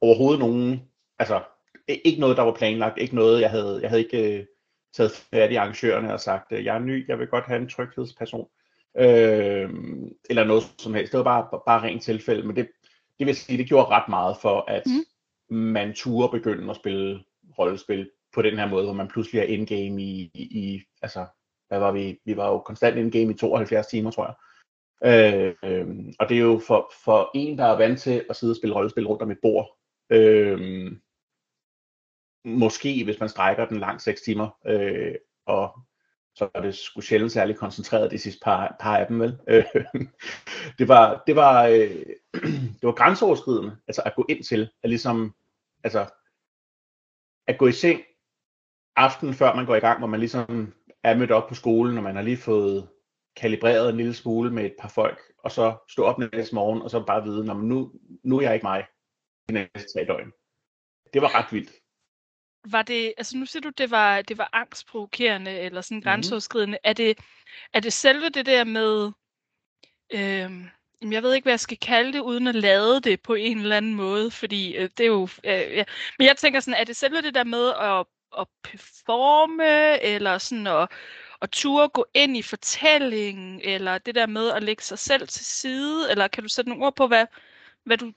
overhovedet 0.00 0.40
nogen, 0.40 0.82
altså 1.18 1.42
ikke 2.04 2.20
noget, 2.20 2.36
der 2.36 2.42
var 2.42 2.52
planlagt, 2.54 2.98
ikke 2.98 3.14
noget, 3.14 3.40
jeg 3.40 3.50
havde, 3.50 3.78
jeg 3.82 3.90
havde 3.90 4.02
ikke 4.02 4.38
øh, 4.38 4.46
taget 4.94 5.12
fat 5.12 5.52
i 5.52 5.54
arrangørerne 5.54 6.12
og 6.12 6.20
sagt, 6.20 6.52
øh, 6.52 6.64
jeg 6.64 6.74
er 6.74 6.78
ny, 6.80 7.08
jeg 7.08 7.18
vil 7.18 7.26
godt 7.26 7.44
have 7.44 7.60
en 7.60 7.68
tryghedsperson, 7.68 8.48
øh, 8.96 9.70
eller 10.30 10.44
noget 10.44 10.62
som 10.78 10.94
helst. 10.94 11.12
Det 11.12 11.18
var 11.18 11.24
bare, 11.24 11.60
bare 11.66 11.82
rent 11.82 12.02
tilfælde, 12.02 12.46
men 12.46 12.56
det, 12.56 12.68
det 13.18 13.26
vil 13.26 13.36
sige, 13.36 13.58
det 13.58 13.66
gjorde 13.68 13.88
ret 13.88 14.08
meget 14.08 14.36
for, 14.42 14.64
at 14.68 14.82
Mhm. 14.86 15.04
man 15.56 15.94
turde 15.94 16.30
begynde 16.38 16.70
at 16.70 16.76
spille 16.76 17.24
rollespil 17.58 18.10
på 18.34 18.42
den 18.42 18.58
her 18.58 18.66
måde, 18.66 18.84
hvor 18.84 18.92
man 18.92 19.08
pludselig 19.08 19.40
er 19.40 19.44
in-game 19.44 20.02
i, 20.02 20.30
i, 20.34 20.42
i 20.42 20.82
altså, 21.02 21.26
hvad 21.68 21.78
var 21.78 21.92
vi? 21.92 22.20
Vi 22.24 22.36
var 22.36 22.48
jo 22.48 22.58
konstant 22.58 22.96
in-game 22.96 23.32
i 23.32 23.36
72 23.36 23.86
timer, 23.86 24.10
tror 24.10 24.26
jeg. 24.26 24.34
Øh, 25.04 25.54
øh, 25.64 25.86
og 26.18 26.28
det 26.28 26.36
er 26.36 26.40
jo 26.40 26.60
for, 26.66 26.92
for 27.04 27.30
en, 27.34 27.58
der 27.58 27.64
er 27.64 27.76
vant 27.76 28.00
til 28.00 28.24
at 28.30 28.36
sidde 28.36 28.52
og 28.52 28.56
spille 28.56 28.76
rollespil 28.76 29.06
rundt 29.06 29.22
om 29.22 29.30
et 29.30 29.38
bord, 29.42 29.78
øh, 30.10 30.92
måske 32.44 33.04
hvis 33.04 33.20
man 33.20 33.28
strækker 33.28 33.66
den 33.66 33.78
langt 33.78 34.02
6 34.02 34.22
timer, 34.22 34.48
øh, 34.66 35.14
og 35.46 35.78
så 36.34 36.48
er 36.54 36.60
det 36.62 36.74
sgu 36.74 37.00
sjældent 37.00 37.32
særlig 37.32 37.56
koncentreret 37.56 38.10
de 38.10 38.18
sidste 38.18 38.40
par, 38.44 38.76
par 38.80 38.98
af 38.98 39.06
dem, 39.06 39.20
vel? 39.20 39.38
Øh, 39.48 39.64
det 40.78 40.88
var, 40.88 41.22
det 41.26 41.36
var, 41.36 41.66
øh, 41.66 42.06
det 42.80 42.82
var 42.82 42.92
grænseoverskridende, 42.92 43.76
altså 43.88 44.02
at 44.06 44.14
gå 44.16 44.26
ind 44.28 44.44
til, 44.44 44.70
at 44.82 44.90
ligesom, 44.90 45.34
altså, 45.84 46.06
at 47.46 47.58
gå 47.58 47.66
i 47.66 47.72
seng 47.72 48.00
aftenen 48.96 49.34
før 49.34 49.54
man 49.54 49.66
går 49.66 49.76
i 49.76 49.80
gang, 49.80 49.98
hvor 49.98 50.06
man 50.06 50.20
ligesom 50.20 50.74
er 51.02 51.16
mødt 51.16 51.30
op 51.30 51.48
på 51.48 51.54
skolen, 51.54 51.96
og 51.96 52.02
man 52.02 52.16
har 52.16 52.22
lige 52.22 52.36
fået 52.36 52.88
kalibreret 53.36 53.90
en 53.90 53.96
lille 53.96 54.14
smule 54.14 54.50
med 54.50 54.64
et 54.64 54.74
par 54.80 54.88
folk, 54.88 55.20
og 55.38 55.52
så 55.52 55.76
stå 55.88 56.04
op 56.04 56.18
næste 56.18 56.54
morgen, 56.54 56.82
og 56.82 56.90
så 56.90 57.04
bare 57.04 57.22
vide, 57.24 57.44
"Nå, 57.44 57.54
nu, 57.54 57.92
nu 58.24 58.38
er 58.38 58.42
jeg 58.42 58.54
ikke 58.54 58.66
mig 58.66 58.86
de 59.48 59.54
næste 59.54 59.92
tre 59.94 60.04
døgn. 60.04 60.32
Det 61.14 61.22
var 61.22 61.34
ret 61.34 61.52
vildt. 61.52 61.70
Var 62.64 62.82
det, 62.82 63.14
altså 63.18 63.36
nu 63.38 63.46
siger 63.46 63.60
du, 63.60 63.68
det 63.68 63.90
var, 63.90 64.22
det 64.22 64.38
var 64.38 64.50
angstprovokerende 64.52 65.50
eller 65.50 65.80
sådan 65.80 66.00
grænseoverskridende. 66.00 66.78
Er, 66.84 66.92
det, 66.92 67.18
er 67.72 67.80
det 67.80 67.92
selve 67.92 68.28
det 68.28 68.46
der 68.46 68.64
med, 68.64 69.12
jamen, 70.12 71.12
jeg 71.12 71.22
ved 71.22 71.34
ikke, 71.34 71.44
hvad 71.44 71.52
jeg 71.52 71.60
skal 71.60 71.78
kalde 71.78 72.12
det, 72.12 72.20
uden 72.20 72.46
at 72.46 72.54
lade 72.54 73.00
det 73.00 73.22
på 73.22 73.34
en 73.34 73.58
eller 73.58 73.76
anden 73.76 73.94
måde, 73.94 74.30
fordi 74.30 74.76
øh, 74.76 74.90
det 74.98 75.00
er 75.00 75.06
jo, 75.06 75.28
øh, 75.44 75.76
ja. 75.76 75.84
men 76.18 76.26
jeg 76.26 76.36
tænker 76.36 76.60
sådan, 76.60 76.80
er 76.80 76.84
det 76.84 76.96
selve 76.96 77.22
det 77.22 77.34
der 77.34 77.44
med 77.44 77.68
at, 77.68 78.06
at 78.38 78.46
performe, 78.62 80.02
eller 80.02 80.38
sådan 80.38 80.66
at, 80.66 80.88
at 81.42 81.50
turde 81.50 81.88
gå 81.88 82.06
ind 82.14 82.36
i 82.36 82.42
fortællingen, 82.42 83.60
eller 83.64 83.98
det 83.98 84.14
der 84.14 84.26
med 84.26 84.50
at 84.50 84.62
lægge 84.62 84.82
sig 84.82 84.98
selv 84.98 85.28
til 85.28 85.44
side, 85.44 86.10
eller 86.10 86.28
kan 86.28 86.42
du 86.42 86.48
sætte 86.48 86.68
nogle 86.68 86.86
ord 86.86 86.96
på, 86.96 87.06
hvad, 87.06 87.26
hvad 87.84 87.96
du 87.96 88.12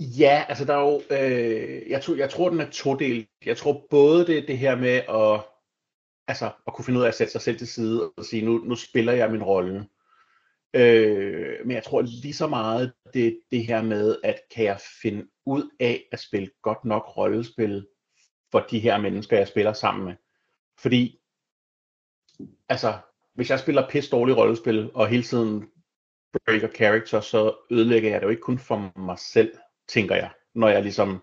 Ja, 0.00 0.44
altså 0.48 0.64
der 0.64 0.74
er 0.74 0.80
jo, 0.80 1.02
øh, 1.10 1.90
jeg, 1.90 2.02
tror, 2.02 2.14
jeg 2.14 2.30
tror 2.30 2.48
den 2.48 2.60
er 2.60 2.70
todelt. 2.70 3.28
Jeg 3.46 3.56
tror 3.56 3.86
både 3.90 4.26
det, 4.26 4.48
det 4.48 4.58
her 4.58 4.76
med 4.76 5.02
at, 5.08 5.44
altså, 6.28 6.50
at 6.66 6.72
kunne 6.74 6.84
finde 6.84 6.98
ud 6.98 7.04
af 7.04 7.08
at 7.08 7.14
sætte 7.14 7.32
sig 7.32 7.40
selv 7.40 7.58
til 7.58 7.68
side 7.68 8.10
og 8.16 8.24
sige, 8.24 8.44
nu, 8.44 8.58
nu 8.58 8.74
spiller 8.74 9.12
jeg 9.12 9.30
min 9.30 9.42
rolle. 9.42 9.88
Øh, 10.74 11.66
men 11.66 11.74
jeg 11.74 11.84
tror 11.84 12.02
lige 12.02 12.34
så 12.34 12.46
meget 12.46 12.92
det, 13.14 13.40
det 13.50 13.66
her 13.66 13.82
med, 13.82 14.16
at 14.24 14.40
kan 14.54 14.64
jeg 14.64 14.80
finde 15.02 15.26
ud 15.46 15.70
af 15.80 16.04
at 16.12 16.20
spille 16.20 16.50
godt 16.62 16.84
nok 16.84 17.16
rollespil 17.16 17.86
for 18.60 18.68
de 18.70 18.78
her 18.78 18.98
mennesker, 18.98 19.36
jeg 19.36 19.48
spiller 19.48 19.72
sammen 19.72 20.04
med. 20.04 20.14
Fordi, 20.78 21.20
altså, 22.68 22.94
hvis 23.34 23.50
jeg 23.50 23.60
spiller 23.60 23.88
pisse 23.88 24.10
dårligt 24.10 24.38
rollespil, 24.38 24.90
og 24.94 25.08
hele 25.08 25.22
tiden 25.22 25.68
breaker 26.46 26.68
character, 26.68 27.20
så 27.20 27.54
ødelægger 27.70 28.10
jeg 28.10 28.20
det 28.20 28.24
jo 28.24 28.30
ikke 28.30 28.42
kun 28.42 28.58
for 28.58 28.98
mig 28.98 29.18
selv, 29.18 29.52
tænker 29.88 30.14
jeg, 30.14 30.30
når 30.54 30.68
jeg 30.68 30.82
ligesom, 30.82 31.22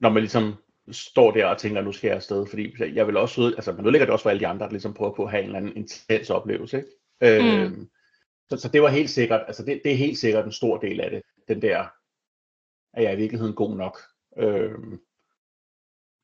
når 0.00 0.08
man 0.10 0.22
ligesom 0.22 0.54
står 0.90 1.30
der 1.30 1.46
og 1.46 1.58
tænker, 1.58 1.82
nu 1.82 1.92
skal 1.92 2.08
jeg 2.08 2.16
afsted, 2.16 2.46
fordi 2.46 2.74
jeg 2.94 3.06
vil 3.06 3.16
også, 3.16 3.52
altså 3.56 3.72
man 3.72 3.84
ødelægger 3.84 4.06
det 4.06 4.12
også 4.12 4.22
for 4.22 4.30
alle 4.30 4.40
de 4.40 4.46
andre, 4.46 4.66
der 4.66 4.72
ligesom 4.72 4.94
prøver 4.94 5.14
på 5.14 5.24
at 5.24 5.30
have 5.30 5.40
en 5.40 5.46
eller 5.46 5.58
anden 5.58 5.76
intens 5.76 6.30
oplevelse, 6.30 6.76
ikke? 6.76 6.90
Mm. 7.42 7.48
Øh, 7.48 7.72
så, 8.50 8.56
så 8.56 8.68
det 8.68 8.82
var 8.82 8.88
helt 8.88 9.10
sikkert, 9.10 9.44
altså 9.46 9.64
det, 9.64 9.80
det 9.84 9.92
er 9.92 9.96
helt 9.96 10.18
sikkert 10.18 10.44
en 10.44 10.52
stor 10.52 10.78
del 10.78 11.00
af 11.00 11.10
det, 11.10 11.22
den 11.48 11.62
der, 11.62 11.86
at 12.92 13.02
jeg 13.02 13.10
er 13.10 13.16
i 13.16 13.20
virkeligheden 13.20 13.54
god 13.54 13.76
nok. 13.76 13.98
Øh, 14.38 14.78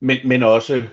men, 0.00 0.28
men 0.28 0.42
også, 0.42 0.88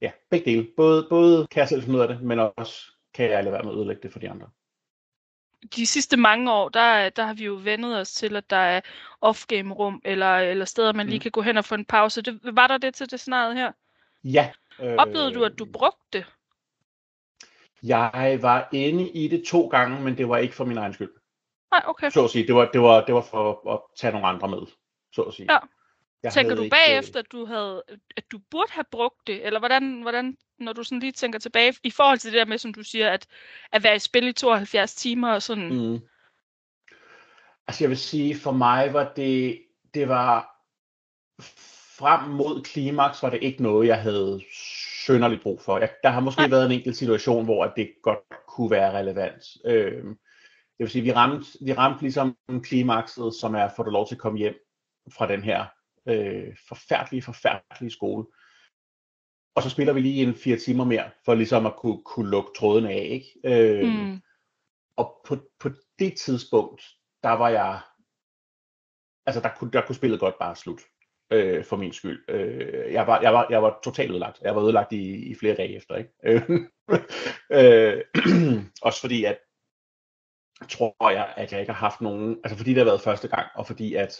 ja, 0.00 0.10
begge 0.30 0.50
dele. 0.50 0.68
Både, 0.76 1.06
både 1.10 1.46
kan 1.46 1.60
jeg 1.60 1.68
selv 1.68 1.82
finde 1.82 1.96
ud 1.96 2.02
af 2.02 2.08
det, 2.08 2.22
men 2.22 2.38
også 2.38 2.92
kan 3.14 3.30
jeg 3.30 3.44
lade 3.44 3.52
være 3.52 3.62
med 3.62 3.72
at 3.72 3.76
ødelægge 3.78 4.02
det 4.02 4.12
for 4.12 4.18
de 4.18 4.30
andre. 4.30 4.46
de 5.76 5.86
sidste 5.86 6.16
mange 6.16 6.52
år, 6.52 6.68
der, 6.68 7.08
der 7.08 7.24
har 7.26 7.34
vi 7.34 7.44
jo 7.44 7.60
vendet 7.62 8.00
os 8.00 8.12
til, 8.12 8.36
at 8.36 8.50
der 8.50 8.56
er 8.56 8.80
off-game 9.26 9.72
rum, 9.72 10.02
eller, 10.04 10.36
eller 10.36 10.64
steder, 10.64 10.92
man 10.92 11.06
lige 11.06 11.18
mm. 11.18 11.22
kan 11.22 11.30
gå 11.30 11.42
hen 11.42 11.56
og 11.56 11.64
få 11.64 11.74
en 11.74 11.84
pause. 11.84 12.22
Det, 12.22 12.40
var 12.42 12.66
der 12.66 12.78
det 12.78 12.94
til 12.94 13.10
det 13.10 13.20
scenariet 13.20 13.56
her? 13.56 13.72
Ja. 14.24 14.52
Øh, 14.80 14.94
Oplevede 14.98 15.34
du, 15.34 15.44
at 15.44 15.58
du 15.58 15.64
brugte 15.64 15.98
det? 16.12 16.26
Jeg 17.82 18.38
var 18.42 18.68
inde 18.72 19.08
i 19.10 19.28
det 19.28 19.44
to 19.46 19.68
gange, 19.68 20.00
men 20.00 20.18
det 20.18 20.28
var 20.28 20.36
ikke 20.38 20.54
for 20.54 20.64
min 20.64 20.78
egen 20.78 20.92
skyld. 20.92 21.10
Nej, 21.70 21.82
okay. 21.86 22.10
Så 22.10 22.24
at 22.24 22.30
sige, 22.30 22.46
det 22.46 22.54
var, 22.54 22.70
det 22.72 22.80
var, 22.80 23.04
det 23.04 23.14
var 23.14 23.20
for 23.20 23.72
at 23.74 23.80
tage 23.96 24.12
nogle 24.12 24.26
andre 24.26 24.48
med, 24.48 24.66
så 25.12 25.22
at 25.22 25.34
sige. 25.34 25.52
Ja. 25.52 25.58
Jeg 26.22 26.32
tænker 26.32 26.54
du 26.54 26.62
ikke... 26.62 26.76
bagefter, 26.76 27.20
at 27.20 27.32
du, 27.32 27.46
havde, 27.46 27.82
at 28.16 28.24
du 28.32 28.38
burde 28.50 28.72
have 28.72 28.84
brugt 28.90 29.26
det? 29.26 29.46
Eller 29.46 29.58
hvordan, 29.58 30.02
hvordan, 30.02 30.36
når 30.58 30.72
du 30.72 30.82
sådan 30.82 30.98
lige 30.98 31.12
tænker 31.12 31.38
tilbage, 31.38 31.74
i 31.82 31.90
forhold 31.90 32.18
til 32.18 32.32
det 32.32 32.38
der 32.38 32.44
med, 32.44 32.58
som 32.58 32.74
du 32.74 32.82
siger, 32.82 33.10
at, 33.10 33.26
at 33.72 33.82
være 33.82 33.96
i 33.96 33.98
spil 33.98 34.28
i 34.28 34.32
72 34.32 34.94
timer 34.94 35.32
og 35.32 35.42
sådan? 35.42 35.68
Mm. 35.68 36.00
Altså 37.68 37.84
jeg 37.84 37.88
vil 37.88 37.98
sige, 37.98 38.36
for 38.36 38.52
mig 38.52 38.92
var 38.92 39.12
det, 39.16 39.62
det 39.94 40.08
var 40.08 40.58
frem 41.98 42.30
mod 42.30 42.62
klimaks, 42.62 43.22
var 43.22 43.30
det 43.30 43.42
ikke 43.42 43.62
noget, 43.62 43.88
jeg 43.88 44.02
havde 44.02 44.42
sønderligt 45.06 45.42
brug 45.42 45.60
for. 45.60 45.78
Jeg, 45.78 45.90
der 46.02 46.08
har 46.08 46.20
måske 46.20 46.42
ja. 46.42 46.48
været 46.48 46.66
en 46.66 46.72
enkelt 46.72 46.96
situation, 46.96 47.44
hvor 47.44 47.66
det 47.66 47.90
godt 48.02 48.18
kunne 48.48 48.70
være 48.70 48.98
relevant. 48.98 49.44
Øh, 49.64 50.04
det 50.78 50.84
vil 50.84 50.90
sige, 50.90 51.02
vi 51.02 51.12
ramte, 51.12 51.46
vi 51.64 51.72
ramte 51.72 52.02
ligesom 52.02 52.36
klimakset, 52.62 53.34
som 53.34 53.54
er, 53.54 53.68
får 53.76 53.82
du 53.82 53.90
lov 53.90 54.08
til 54.08 54.14
at 54.14 54.20
komme 54.20 54.38
hjem 54.38 54.54
fra 55.12 55.28
den 55.28 55.42
her 55.42 55.66
øh, 56.08 56.56
forfærdelige, 56.68 57.22
forfærdelige 57.22 57.90
skole. 57.90 58.26
Og 59.54 59.62
så 59.62 59.70
spiller 59.70 59.92
vi 59.92 60.00
lige 60.00 60.22
en 60.22 60.34
fire 60.34 60.56
timer 60.56 60.84
mere, 60.84 61.10
for 61.24 61.34
ligesom 61.34 61.66
at 61.66 61.76
kunne, 61.76 62.02
kunne 62.04 62.30
lukke 62.30 62.50
tråden 62.56 62.86
af. 62.86 63.08
Ikke? 63.10 63.28
Øh, 63.44 63.92
mm. 63.92 64.20
Og 64.96 65.20
på, 65.26 65.36
på 65.60 65.68
det 65.98 66.14
tidspunkt, 66.16 66.82
der 67.22 67.32
var 67.32 67.48
jeg, 67.48 67.80
altså 69.26 69.40
der 69.40 69.50
kunne, 69.56 69.70
der 69.70 69.86
kunne 69.86 69.94
spillet 69.94 70.20
godt 70.20 70.38
bare 70.38 70.56
slut, 70.56 70.80
øh, 71.32 71.64
for 71.64 71.76
min 71.76 71.92
skyld. 71.92 72.24
Øh, 72.28 72.92
jeg, 72.92 73.06
var, 73.06 73.20
jeg, 73.20 73.32
var, 73.32 73.46
jeg 73.50 73.62
var 73.62 73.80
totalt 73.84 74.10
ødelagt. 74.10 74.40
Jeg 74.42 74.56
var 74.56 74.62
ødelagt 74.62 74.92
i, 74.92 75.30
i 75.30 75.34
flere 75.34 75.54
dage 75.54 75.76
efter. 75.76 75.96
Ikke? 75.96 76.10
øh, 77.52 78.04
også 78.88 79.00
fordi, 79.00 79.24
at 79.24 79.38
tror 80.68 81.10
jeg, 81.10 81.34
at 81.36 81.52
jeg 81.52 81.60
ikke 81.60 81.72
har 81.72 81.88
haft 81.88 82.00
nogen, 82.00 82.40
altså 82.44 82.56
fordi 82.56 82.70
det 82.70 82.78
har 82.78 82.84
været 82.84 83.00
første 83.00 83.28
gang, 83.28 83.46
og 83.54 83.66
fordi 83.66 83.94
at 83.94 84.16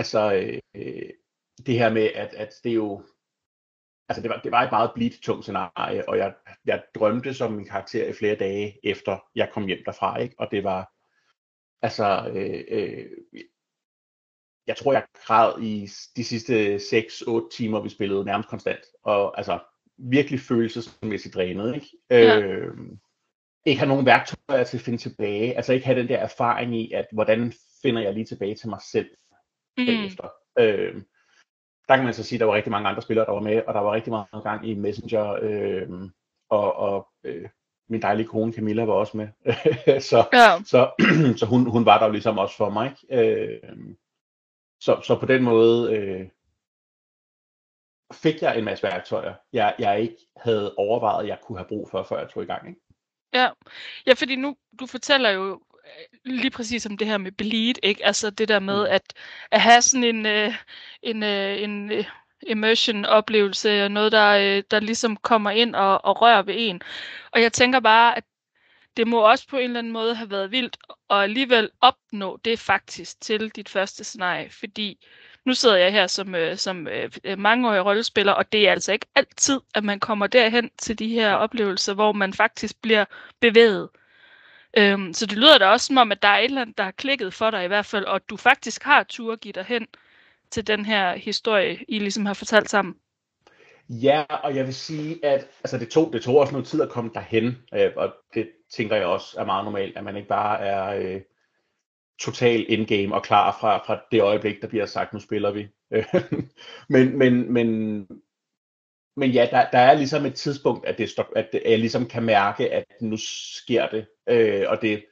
Altså, 0.00 0.32
øh, 0.74 1.10
det 1.66 1.78
her 1.78 1.92
med, 1.92 2.02
at, 2.14 2.34
at 2.34 2.54
det 2.64 2.74
jo, 2.74 3.02
altså 4.08 4.22
det 4.22 4.30
var, 4.30 4.40
det 4.44 4.52
var 4.52 4.62
et 4.62 4.70
meget 4.70 4.90
blidt 4.94 5.22
tungt 5.22 5.44
scenarie, 5.44 6.08
og 6.08 6.18
jeg, 6.18 6.34
jeg 6.64 6.82
drømte 6.94 7.34
som 7.34 7.52
min 7.52 7.66
karakter 7.66 8.08
i 8.08 8.12
flere 8.12 8.34
dage 8.34 8.78
efter 8.82 9.18
jeg 9.34 9.50
kom 9.52 9.66
hjem 9.66 9.78
derfra, 9.86 10.18
ikke? 10.18 10.34
og 10.38 10.48
det 10.50 10.64
var, 10.64 10.92
altså, 11.82 12.30
øh, 12.34 12.64
øh, 12.68 13.06
jeg 14.66 14.76
tror 14.76 14.92
jeg 14.92 15.04
græd 15.26 15.62
i 15.62 15.88
de 16.16 16.24
sidste 16.24 16.76
6-8 16.76 17.56
timer, 17.56 17.80
vi 17.82 17.88
spillede 17.88 18.24
nærmest 18.24 18.48
konstant, 18.48 18.84
og 19.02 19.38
altså 19.38 19.58
virkelig 19.98 20.40
følelsesmæssigt 20.40 21.34
drænet, 21.34 21.74
ikke? 21.74 21.88
Ja. 22.10 22.40
Øh, 22.40 22.76
ikke 23.66 23.78
have 23.78 23.88
nogen 23.88 24.06
værktøjer 24.06 24.64
til 24.64 24.76
at 24.76 24.84
finde 24.84 24.98
tilbage, 24.98 25.56
altså 25.56 25.72
ikke 25.72 25.86
have 25.86 26.00
den 26.00 26.08
der 26.08 26.18
erfaring 26.18 26.76
i, 26.80 26.92
at 26.92 27.06
hvordan 27.12 27.52
finder 27.82 28.02
jeg 28.02 28.14
lige 28.14 28.24
tilbage 28.24 28.54
til 28.54 28.68
mig 28.68 28.80
selv, 28.92 29.10
mm. 29.80 29.86
bagefter. 29.86 30.28
Øh, 30.58 31.02
der 31.88 31.96
kan 31.96 32.04
man 32.04 32.14
så 32.14 32.22
sige, 32.22 32.36
at 32.36 32.40
der 32.40 32.46
var 32.46 32.54
rigtig 32.54 32.70
mange 32.70 32.88
andre 32.88 33.02
spillere, 33.02 33.26
der 33.26 33.32
var 33.32 33.40
med, 33.40 33.62
og 33.66 33.74
der 33.74 33.80
var 33.80 33.92
rigtig 33.92 34.10
meget 34.10 34.42
gang 34.42 34.68
i 34.68 34.74
Messenger, 34.74 35.38
øh, 35.42 35.88
og, 36.48 36.76
og 36.76 37.08
øh, 37.24 37.48
min 37.88 38.02
dejlige 38.02 38.26
kone 38.26 38.52
Camilla 38.52 38.84
var 38.84 38.92
også 38.92 39.16
med. 39.16 39.28
så 40.10 40.28
ja. 40.32 40.62
så, 40.64 40.90
så 41.40 41.46
hun, 41.46 41.70
hun 41.70 41.86
var 41.86 41.98
der 41.98 42.06
jo 42.06 42.12
ligesom 42.12 42.38
også 42.38 42.56
for 42.56 42.70
mig. 42.70 42.96
Øh, 43.10 43.86
så, 44.80 45.00
så 45.04 45.18
på 45.20 45.26
den 45.26 45.42
måde 45.42 45.96
øh, 45.96 46.28
fik 48.12 48.42
jeg 48.42 48.58
en 48.58 48.64
masse 48.64 48.82
værktøjer, 48.82 49.34
jeg, 49.52 49.74
jeg 49.78 50.00
ikke 50.00 50.16
havde 50.36 50.74
overvejet, 50.76 51.28
jeg 51.28 51.38
kunne 51.42 51.58
have 51.58 51.68
brug 51.68 51.90
for, 51.90 52.02
før 52.02 52.18
jeg 52.18 52.28
tog 52.28 52.42
i 52.42 52.46
gang. 52.46 52.68
Ikke? 52.68 52.80
Ja. 53.34 53.50
ja, 54.06 54.12
fordi 54.12 54.36
nu, 54.36 54.56
du 54.80 54.86
fortæller 54.86 55.30
jo 55.30 55.60
lige 56.24 56.50
præcis 56.50 56.86
om 56.86 56.96
det 56.96 57.06
her 57.06 57.18
med 57.18 57.32
bleed, 57.32 57.74
ikke? 57.82 58.06
Altså 58.06 58.30
det 58.30 58.48
der 58.48 58.58
med 58.58 58.80
mm. 58.80 58.90
at, 58.90 59.14
at 59.50 59.60
have 59.60 59.82
sådan 59.82 60.04
en, 60.04 60.26
øh, 60.26 60.54
en, 61.02 61.22
øh, 61.22 61.62
en 61.62 61.92
øh, 61.92 62.04
immersion 62.42 63.04
oplevelse, 63.04 63.88
noget 63.88 64.12
der, 64.12 64.28
øh, 64.28 64.62
der 64.70 64.80
ligesom 64.80 65.16
kommer 65.16 65.50
ind 65.50 65.74
og, 65.74 66.04
og 66.04 66.22
rører 66.22 66.42
ved 66.42 66.54
en. 66.58 66.82
Og 67.32 67.42
jeg 67.42 67.52
tænker 67.52 67.80
bare, 67.80 68.16
at 68.16 68.24
det 68.96 69.08
må 69.08 69.30
også 69.30 69.48
på 69.48 69.56
en 69.56 69.64
eller 69.64 69.78
anden 69.78 69.92
måde 69.92 70.14
have 70.14 70.30
været 70.30 70.50
vildt 70.50 70.76
at 71.10 71.16
alligevel 71.16 71.70
opnå 71.80 72.38
det 72.44 72.58
faktisk 72.58 73.20
til 73.20 73.48
dit 73.48 73.68
første 73.68 74.04
scenarie, 74.04 74.50
fordi 74.50 75.06
nu 75.44 75.54
sidder 75.54 75.76
jeg 75.76 75.92
her 75.92 76.06
som, 76.06 76.34
øh, 76.34 76.56
som 76.56 76.88
øh, 76.88 77.10
mangeårig 77.38 77.84
rollespiller, 77.84 78.32
og 78.32 78.52
det 78.52 78.68
er 78.68 78.72
altså 78.72 78.92
ikke 78.92 79.06
altid, 79.14 79.60
at 79.74 79.84
man 79.84 80.00
kommer 80.00 80.26
derhen 80.26 80.70
til 80.78 80.98
de 80.98 81.08
her 81.08 81.34
oplevelser, 81.34 81.94
hvor 81.94 82.12
man 82.12 82.32
faktisk 82.32 82.82
bliver 82.82 83.04
bevæget. 83.40 83.88
Øhm, 84.78 85.12
så 85.12 85.26
det 85.26 85.38
lyder 85.38 85.58
da 85.58 85.66
også 85.66 85.86
som 85.86 85.96
om, 85.96 86.12
at 86.12 86.22
der 86.22 86.28
er 86.28 86.38
et 86.38 86.44
eller 86.44 86.62
andet, 86.62 86.78
der 86.78 86.84
har 86.84 86.90
klikket 86.90 87.34
for 87.34 87.50
dig 87.50 87.64
i 87.64 87.68
hvert 87.68 87.86
fald, 87.86 88.04
og 88.04 88.14
at 88.14 88.30
du 88.30 88.36
faktisk 88.36 88.82
har 88.82 89.02
tur 89.02 89.36
give 89.36 89.52
dig 89.52 89.64
hen 89.64 89.86
til 90.50 90.66
den 90.66 90.84
her 90.84 91.16
historie, 91.16 91.78
I 91.88 91.98
ligesom 91.98 92.26
har 92.26 92.34
fortalt 92.34 92.70
sammen. 92.70 92.94
Ja, 93.88 94.24
og 94.28 94.56
jeg 94.56 94.66
vil 94.66 94.74
sige, 94.74 95.24
at 95.24 95.48
altså 95.64 95.78
det, 95.78 95.88
tog, 95.88 96.12
det 96.12 96.22
tog 96.22 96.36
også 96.36 96.52
noget 96.52 96.66
tid 96.66 96.82
at 96.82 96.88
komme 96.88 97.10
derhen, 97.14 97.58
øh, 97.74 97.90
og 97.96 98.14
det 98.34 98.50
tænker 98.72 98.96
jeg 98.96 99.06
også 99.06 99.36
er 99.40 99.44
meget 99.44 99.64
normalt, 99.64 99.96
at 99.96 100.04
man 100.04 100.16
ikke 100.16 100.28
bare 100.28 100.60
er 100.60 101.14
øh, 101.14 101.20
total 102.20 102.66
in-game 102.68 103.14
og 103.14 103.22
klar 103.22 103.56
fra, 103.60 103.78
fra 103.86 104.00
det 104.12 104.22
øjeblik, 104.22 104.62
der 104.62 104.68
bliver 104.68 104.86
sagt, 104.86 105.12
nu 105.12 105.20
spiller 105.20 105.50
vi. 105.50 105.68
Øh, 105.92 106.04
men, 106.88 107.18
men, 107.18 107.52
men, 107.52 108.06
men 109.16 109.30
ja, 109.30 109.48
der, 109.50 109.70
der 109.70 109.78
er 109.78 109.94
ligesom 109.94 110.26
et 110.26 110.34
tidspunkt, 110.34 110.86
at, 110.86 110.98
det, 110.98 111.18
at 111.36 111.70
jeg 111.70 111.78
ligesom 111.78 112.06
kan 112.06 112.22
mærke, 112.22 112.72
at 112.72 112.84
nu 113.00 113.16
sker 113.16 113.88
det. 113.88 114.06
Øh, 114.28 114.64
og 114.68 114.82
det, 114.82 115.04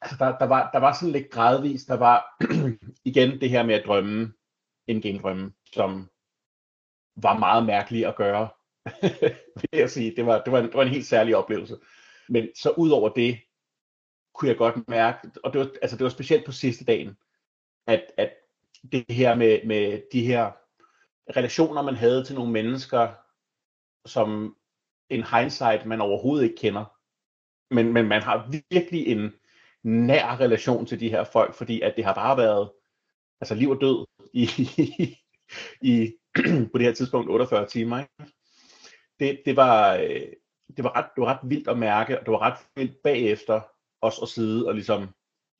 altså 0.00 0.16
der, 0.18 0.38
der, 0.38 0.46
var, 0.46 0.70
der 0.70 0.78
var 0.78 0.92
sådan 0.92 1.12
lidt 1.12 1.30
gradvist, 1.30 1.88
der 1.88 1.96
var 1.96 2.36
igen 3.10 3.40
det 3.40 3.50
her 3.50 3.62
med 3.62 3.74
at 3.74 3.86
drømme, 3.86 4.32
en 4.86 5.00
gendrømme, 5.00 5.52
drømme, 5.76 6.00
som 6.00 6.10
var 7.16 7.38
meget 7.38 7.66
mærkelig 7.66 8.06
at 8.06 8.16
gøre, 8.16 8.48
vil 9.60 9.68
jeg 9.72 9.90
sige. 9.90 10.16
Det 10.16 10.26
var, 10.26 10.42
det, 10.42 10.52
var 10.52 10.58
en, 10.58 10.64
det 10.64 10.74
var 10.74 10.82
en 10.82 10.88
helt 10.88 11.06
særlig 11.06 11.36
oplevelse. 11.36 11.76
Men 12.28 12.48
så 12.56 12.70
ud 12.70 12.90
over 12.90 13.08
det, 13.08 13.38
kunne 14.34 14.48
jeg 14.48 14.56
godt 14.56 14.88
mærke, 14.88 15.30
og 15.44 15.52
det 15.52 15.60
var, 15.60 15.70
altså 15.82 15.96
det 15.96 16.04
var 16.04 16.10
specielt 16.10 16.46
på 16.46 16.52
sidste 16.52 16.84
dagen, 16.84 17.16
at, 17.86 18.04
at 18.16 18.32
det 18.92 19.04
her 19.10 19.34
med, 19.34 19.66
med 19.66 20.02
de 20.12 20.26
her 20.26 20.50
relationer, 21.36 21.82
man 21.82 21.94
havde 21.94 22.24
til 22.24 22.34
nogle 22.34 22.52
mennesker, 22.52 23.12
som 24.06 24.56
en 25.10 25.24
hindsight, 25.24 25.86
man 25.86 26.00
overhovedet 26.00 26.44
ikke 26.44 26.56
kender. 26.56 26.84
Men, 27.74 27.92
men 27.92 28.08
man 28.08 28.22
har 28.22 28.50
virkelig 28.70 29.06
en 29.06 29.32
nær 29.82 30.40
relation 30.40 30.86
til 30.86 31.00
de 31.00 31.08
her 31.08 31.24
folk, 31.24 31.54
fordi 31.54 31.80
at 31.80 31.94
det 31.96 32.04
har 32.04 32.14
bare 32.14 32.36
været 32.36 32.70
altså 33.40 33.54
liv 33.54 33.70
og 33.70 33.80
død 33.80 34.06
i, 34.32 34.48
i 35.92 36.12
på 36.72 36.78
det 36.78 36.86
her 36.86 36.94
tidspunkt 36.94 37.30
48 37.30 37.66
timer. 37.66 37.98
Ikke? 37.98 38.32
Det, 39.20 39.42
det, 39.46 39.56
var, 39.56 39.94
øh, 39.94 40.32
det, 40.76 40.84
var 40.84 40.96
ret, 40.96 41.06
det 41.16 41.22
var 41.22 41.26
ret 41.26 41.50
vildt 41.50 41.68
at 41.68 41.78
mærke, 41.78 42.20
og 42.20 42.26
det 42.26 42.32
var 42.32 42.42
ret 42.42 42.58
vildt 42.76 43.02
bagefter 43.04 43.60
os 44.02 44.18
at 44.22 44.28
sidde 44.28 44.66
og 44.68 44.74
ligesom 44.74 45.08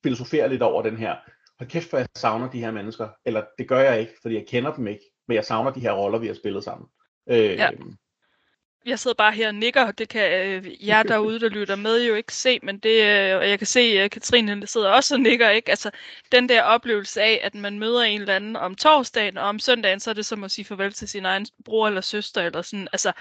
filosofere 0.03 0.49
lidt 0.49 0.61
over 0.61 0.81
den 0.81 0.97
her. 0.97 1.15
Hold 1.59 1.69
kæft, 1.69 1.89
for 1.89 1.97
jeg 1.97 2.07
savner 2.15 2.49
de 2.49 2.59
her 2.59 2.71
mennesker. 2.71 3.09
Eller 3.25 3.45
det 3.57 3.67
gør 3.67 3.79
jeg 3.79 3.99
ikke, 3.99 4.13
fordi 4.21 4.35
jeg 4.35 4.47
kender 4.47 4.73
dem 4.73 4.87
ikke, 4.87 5.03
men 5.27 5.35
jeg 5.35 5.45
savner 5.45 5.71
de 5.71 5.79
her 5.79 5.91
roller, 5.91 6.19
vi 6.19 6.27
har 6.27 6.33
spillet 6.33 6.63
sammen. 6.63 6.87
Øh, 7.29 7.37
ja 7.37 7.69
jeg 8.85 8.99
sidder 8.99 9.15
bare 9.15 9.31
her 9.31 9.47
og 9.47 9.55
nikker, 9.55 9.91
det 9.91 10.09
kan 10.09 10.47
øh, 10.47 10.87
jer 10.87 11.03
derude, 11.03 11.39
der 11.39 11.49
lytter 11.49 11.75
med, 11.75 12.05
jo 12.05 12.15
ikke 12.15 12.33
se, 12.33 12.59
men 12.63 12.79
det, 12.79 13.03
øh, 13.03 13.37
og 13.37 13.49
jeg 13.49 13.59
kan 13.59 13.67
se, 13.67 13.79
at 13.79 14.11
Katrine 14.11 14.67
sidder 14.67 14.89
også 14.89 15.15
og 15.15 15.21
nikker, 15.21 15.49
ikke? 15.49 15.69
Altså, 15.69 15.91
den 16.31 16.49
der 16.49 16.63
oplevelse 16.63 17.21
af, 17.21 17.39
at 17.43 17.55
man 17.55 17.79
møder 17.79 18.01
en 18.01 18.21
eller 18.21 18.35
anden 18.35 18.55
om 18.55 18.75
torsdagen, 18.75 19.37
og 19.37 19.43
om 19.43 19.59
søndagen, 19.59 19.99
så 19.99 20.09
er 20.09 20.13
det 20.13 20.25
som 20.25 20.43
at 20.43 20.51
sige 20.51 20.65
farvel 20.65 20.93
til 20.93 21.07
sin 21.07 21.25
egen 21.25 21.47
bror 21.65 21.87
eller 21.87 22.01
søster, 22.01 22.41
eller 22.41 22.61
sådan, 22.61 22.87
altså, 22.91 23.11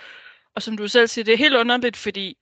og 0.55 0.63
som 0.63 0.77
du 0.77 0.89
selv 0.89 1.09
siger, 1.09 1.25
det 1.25 1.35
er 1.35 1.39
helt 1.39 1.57
underligt, 1.57 1.97
fordi 1.97 2.39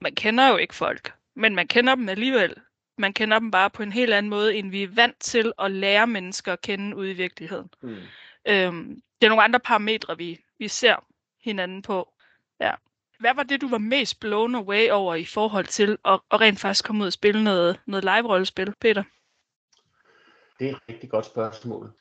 man 0.00 0.14
kender 0.14 0.48
jo 0.48 0.56
ikke 0.56 0.74
folk, 0.74 1.12
men 1.36 1.54
man 1.54 1.68
kender 1.68 1.94
dem 1.94 2.08
alligevel. 2.08 2.54
Man 2.98 3.12
kender 3.12 3.38
dem 3.38 3.50
bare 3.50 3.70
på 3.70 3.82
en 3.82 3.92
helt 3.92 4.12
anden 4.12 4.30
måde, 4.30 4.54
end 4.54 4.70
vi 4.70 4.82
er 4.82 4.88
vant 4.88 5.20
til 5.20 5.52
at 5.58 5.70
lære 5.70 6.06
mennesker 6.06 6.52
at 6.52 6.60
kende 6.60 6.96
ude 6.96 7.10
i 7.10 7.14
virkeligheden. 7.14 7.70
Mm. 7.82 7.96
Øhm, 8.46 9.02
det 9.20 9.26
er 9.26 9.28
nogle 9.28 9.44
andre 9.44 9.60
parametre, 9.60 10.16
vi, 10.16 10.38
vi 10.58 10.68
ser 10.68 11.04
hinanden 11.44 11.82
på. 11.82 12.12
Hvad 13.20 13.34
var 13.34 13.42
det, 13.42 13.60
du 13.60 13.68
var 13.68 13.78
mest 13.78 14.20
blown 14.20 14.54
away 14.54 14.90
over 14.90 15.14
i 15.14 15.24
forhold 15.24 15.66
til 15.66 15.98
at, 16.04 16.20
at 16.30 16.40
rent 16.40 16.60
faktisk 16.60 16.84
komme 16.84 17.02
ud 17.02 17.06
og 17.06 17.12
spille 17.12 17.44
noget, 17.44 17.80
noget 17.86 18.04
live-rollespil, 18.04 18.74
Peter? 18.80 19.02
Det 20.58 20.70
er 20.70 20.76
et 20.76 20.82
rigtig 20.88 21.10
godt 21.10 21.26
spørgsmål. 21.26 21.92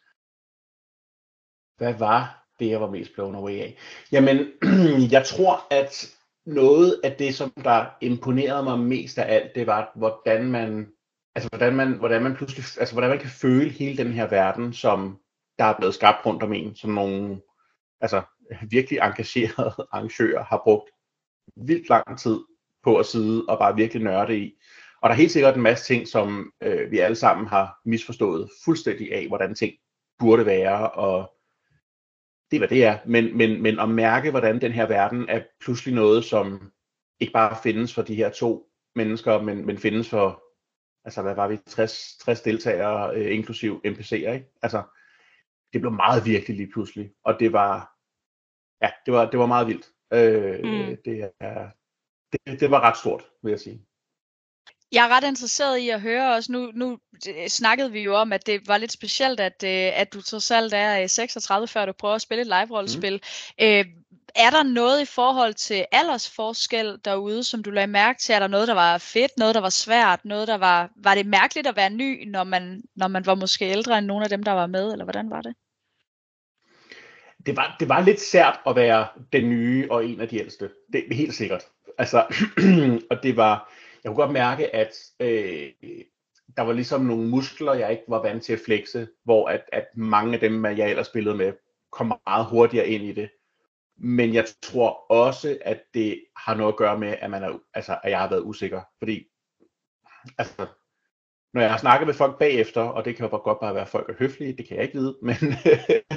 Hvad 1.77 1.93
var 1.93 2.45
det, 2.59 2.69
jeg 2.69 2.81
var 2.81 2.89
mest 2.89 3.13
blown 3.13 3.35
away 3.35 3.59
af? 3.59 3.77
Jamen, 4.11 4.37
jeg 5.15 5.25
tror, 5.25 5.73
at 5.73 6.15
noget 6.45 7.01
af 7.03 7.15
det, 7.15 7.35
som 7.35 7.51
der 7.51 7.85
imponerede 8.01 8.63
mig 8.63 8.79
mest 8.79 9.17
af 9.17 9.35
alt, 9.35 9.55
det 9.55 9.67
var, 9.67 9.91
hvordan 9.95 10.51
man, 10.51 10.91
altså 11.35 11.49
hvordan 11.49 11.75
man, 11.75 11.93
hvordan 11.93 12.23
man 12.23 12.35
pludselig, 12.35 12.65
altså 12.79 12.95
hvordan 12.95 13.09
man 13.09 13.19
kan 13.19 13.29
føle 13.29 13.69
hele 13.69 13.97
den 13.97 14.13
her 14.13 14.27
verden, 14.27 14.73
som 14.73 15.19
der 15.57 15.65
er 15.65 15.77
blevet 15.77 15.95
skabt 15.95 16.25
rundt 16.25 16.43
om 16.43 16.53
en, 16.53 16.75
som 16.75 16.89
nogle, 16.89 17.41
altså 18.01 18.21
virkelig 18.69 18.99
engagerede 18.99 19.75
arrangører 19.91 20.43
har 20.43 20.61
brugt 20.63 20.89
vildt 21.55 21.89
lang 21.89 22.19
tid 22.19 22.39
på 22.83 22.97
at 22.97 23.05
sidde 23.05 23.45
og 23.45 23.59
bare 23.59 23.75
virkelig 23.75 24.03
nørde 24.03 24.37
i. 24.37 24.55
Og 25.01 25.09
der 25.09 25.13
er 25.13 25.19
helt 25.19 25.31
sikkert 25.31 25.55
en 25.55 25.61
masse 25.61 25.85
ting, 25.85 26.07
som 26.07 26.53
øh, 26.63 26.91
vi 26.91 26.99
alle 26.99 27.15
sammen 27.15 27.47
har 27.47 27.79
misforstået 27.85 28.49
fuldstændig 28.65 29.13
af, 29.13 29.27
hvordan 29.27 29.55
ting 29.55 29.73
burde 30.19 30.45
være, 30.45 30.91
og 30.91 31.33
det 32.51 32.57
er, 32.57 32.59
hvad 32.59 32.67
det 32.67 32.85
er. 32.85 32.97
Men, 33.05 33.37
men, 33.37 33.61
men 33.61 33.79
at 33.79 33.89
mærke, 33.89 34.31
hvordan 34.31 34.61
den 34.61 34.71
her 34.71 34.87
verden 34.87 35.29
er 35.29 35.43
pludselig 35.61 35.95
noget, 35.95 36.25
som 36.25 36.71
ikke 37.19 37.33
bare 37.33 37.57
findes 37.63 37.93
for 37.93 38.01
de 38.01 38.15
her 38.15 38.29
to 38.29 38.69
mennesker, 38.95 39.41
men, 39.41 39.65
men 39.65 39.77
findes 39.77 40.09
for, 40.09 40.43
altså 41.05 41.21
hvad 41.21 41.35
var 41.35 41.47
vi, 41.47 41.57
60, 41.57 42.17
60 42.19 42.41
deltagere, 42.41 43.15
øh, 43.15 43.35
inklusiv 43.35 43.81
NPC'er, 43.85 44.13
ikke? 44.13 44.51
Altså, 44.61 44.83
det 45.73 45.81
blev 45.81 45.93
meget 45.93 46.25
virkelig 46.25 46.57
lige 46.57 46.71
pludselig, 46.71 47.11
og 47.23 47.39
det 47.39 47.53
var, 47.53 47.95
ja, 48.81 48.89
det 49.05 49.13
var, 49.13 49.29
det 49.29 49.39
var 49.39 49.45
meget 49.45 49.67
vildt. 49.67 49.89
Øh, 50.13 50.59
mm. 50.63 50.97
det, 51.05 51.31
er, 51.39 51.69
det, 52.31 52.59
det 52.59 52.71
var 52.71 52.79
ret 52.79 52.97
stort, 52.97 53.23
vil 53.43 53.49
jeg 53.49 53.59
sige. 53.59 53.85
Jeg 54.91 55.05
er 55.05 55.09
ret 55.09 55.23
interesseret 55.23 55.77
i 55.77 55.89
at 55.89 56.01
høre 56.01 56.35
også, 56.35 56.51
nu, 56.51 56.71
nu 56.73 56.97
snakkede 57.47 57.91
vi 57.91 58.01
jo 58.01 58.15
om, 58.15 58.33
at 58.33 58.45
det 58.45 58.67
var 58.67 58.77
lidt 58.77 58.91
specielt, 58.91 59.39
at, 59.39 59.63
øh, 59.63 59.99
at 59.99 60.13
du 60.13 60.21
trods 60.21 60.51
alt 60.51 60.73
er 60.73 61.07
36, 61.07 61.63
øh, 61.63 61.67
før 61.67 61.85
du 61.85 61.91
prøver 61.91 62.15
at 62.15 62.21
spille 62.21 62.41
et 62.41 62.47
live-rollespil. 62.47 63.13
Mm. 63.13 63.65
Øh, 63.65 63.85
er 64.35 64.49
der 64.49 64.63
noget 64.63 65.01
i 65.01 65.05
forhold 65.05 65.53
til 65.53 65.85
aldersforskel 65.91 66.99
derude, 67.05 67.43
som 67.43 67.63
du 67.63 67.71
lagde 67.71 67.87
mærke 67.87 68.19
til? 68.19 68.35
Er 68.35 68.39
der 68.39 68.47
noget, 68.47 68.67
der 68.67 68.73
var 68.73 68.97
fedt, 68.97 69.31
noget, 69.37 69.55
der 69.55 69.61
var 69.61 69.69
svært, 69.69 70.25
noget, 70.25 70.47
der 70.47 70.57
var... 70.57 70.89
Var 70.95 71.15
det 71.15 71.25
mærkeligt 71.25 71.67
at 71.67 71.75
være 71.75 71.89
ny, 71.89 72.29
når 72.29 72.43
man, 72.43 72.83
når 72.95 73.07
man 73.07 73.25
var 73.25 73.35
måske 73.35 73.65
ældre 73.65 73.97
end 73.97 74.05
nogle 74.05 74.23
af 74.23 74.29
dem, 74.29 74.43
der 74.43 74.51
var 74.51 74.67
med, 74.67 74.91
eller 74.91 75.05
hvordan 75.05 75.29
var 75.29 75.41
det? 75.41 75.53
Det 77.45 77.57
var, 77.57 77.75
det 77.79 77.89
var 77.89 78.01
lidt 78.01 78.19
sært 78.19 78.59
at 78.65 78.75
være 78.75 79.07
den 79.33 79.49
nye 79.49 79.87
og 79.91 80.05
en 80.05 80.21
af 80.21 80.27
de 80.27 80.37
ældste. 80.37 80.69
Det 80.93 81.03
er 81.11 81.15
helt 81.15 81.33
sikkert. 81.33 81.65
Altså, 81.97 82.25
og 83.11 83.23
det 83.23 83.37
var 83.37 83.71
jeg 84.03 84.09
kunne 84.09 84.25
godt 84.25 84.33
mærke, 84.33 84.75
at 84.75 84.95
øh, 85.19 85.71
der 86.57 86.61
var 86.61 86.73
ligesom 86.73 87.01
nogle 87.01 87.29
muskler, 87.29 87.73
jeg 87.73 87.91
ikke 87.91 88.03
var 88.07 88.21
vant 88.21 88.43
til 88.43 88.53
at 88.53 88.59
flexe, 88.65 89.07
hvor 89.23 89.47
at, 89.47 89.63
at 89.71 89.87
mange 89.95 90.33
af 90.33 90.39
dem, 90.39 90.65
jeg 90.65 90.89
ellers 90.89 91.07
spillede 91.07 91.35
med, 91.35 91.53
kom 91.91 92.19
meget 92.27 92.45
hurtigere 92.45 92.87
ind 92.87 93.03
i 93.03 93.11
det. 93.13 93.29
Men 93.97 94.33
jeg 94.33 94.45
tror 94.61 95.11
også, 95.11 95.57
at 95.61 95.81
det 95.93 96.23
har 96.37 96.55
noget 96.55 96.73
at 96.73 96.77
gøre 96.77 96.99
med, 96.99 97.15
at, 97.21 97.29
man 97.29 97.43
er, 97.43 97.59
altså, 97.73 97.99
at 98.03 98.11
jeg 98.11 98.19
har 98.19 98.29
været 98.29 98.43
usikker. 98.45 98.81
Fordi 98.99 99.23
altså, 100.37 100.65
når 101.53 101.61
jeg 101.61 101.71
har 101.71 101.77
snakket 101.77 102.07
med 102.07 102.13
folk 102.13 102.39
bagefter, 102.39 102.81
og 102.81 103.05
det 103.05 103.15
kan 103.15 103.29
jo 103.29 103.37
godt 103.37 103.59
bare 103.59 103.73
være, 103.73 103.83
at 103.83 103.89
folk 103.89 104.09
er 104.09 104.13
høflige, 104.19 104.53
det 104.53 104.67
kan 104.67 104.77
jeg 104.77 104.85
ikke 104.85 104.97
vide, 104.97 105.17
men, 105.27 105.35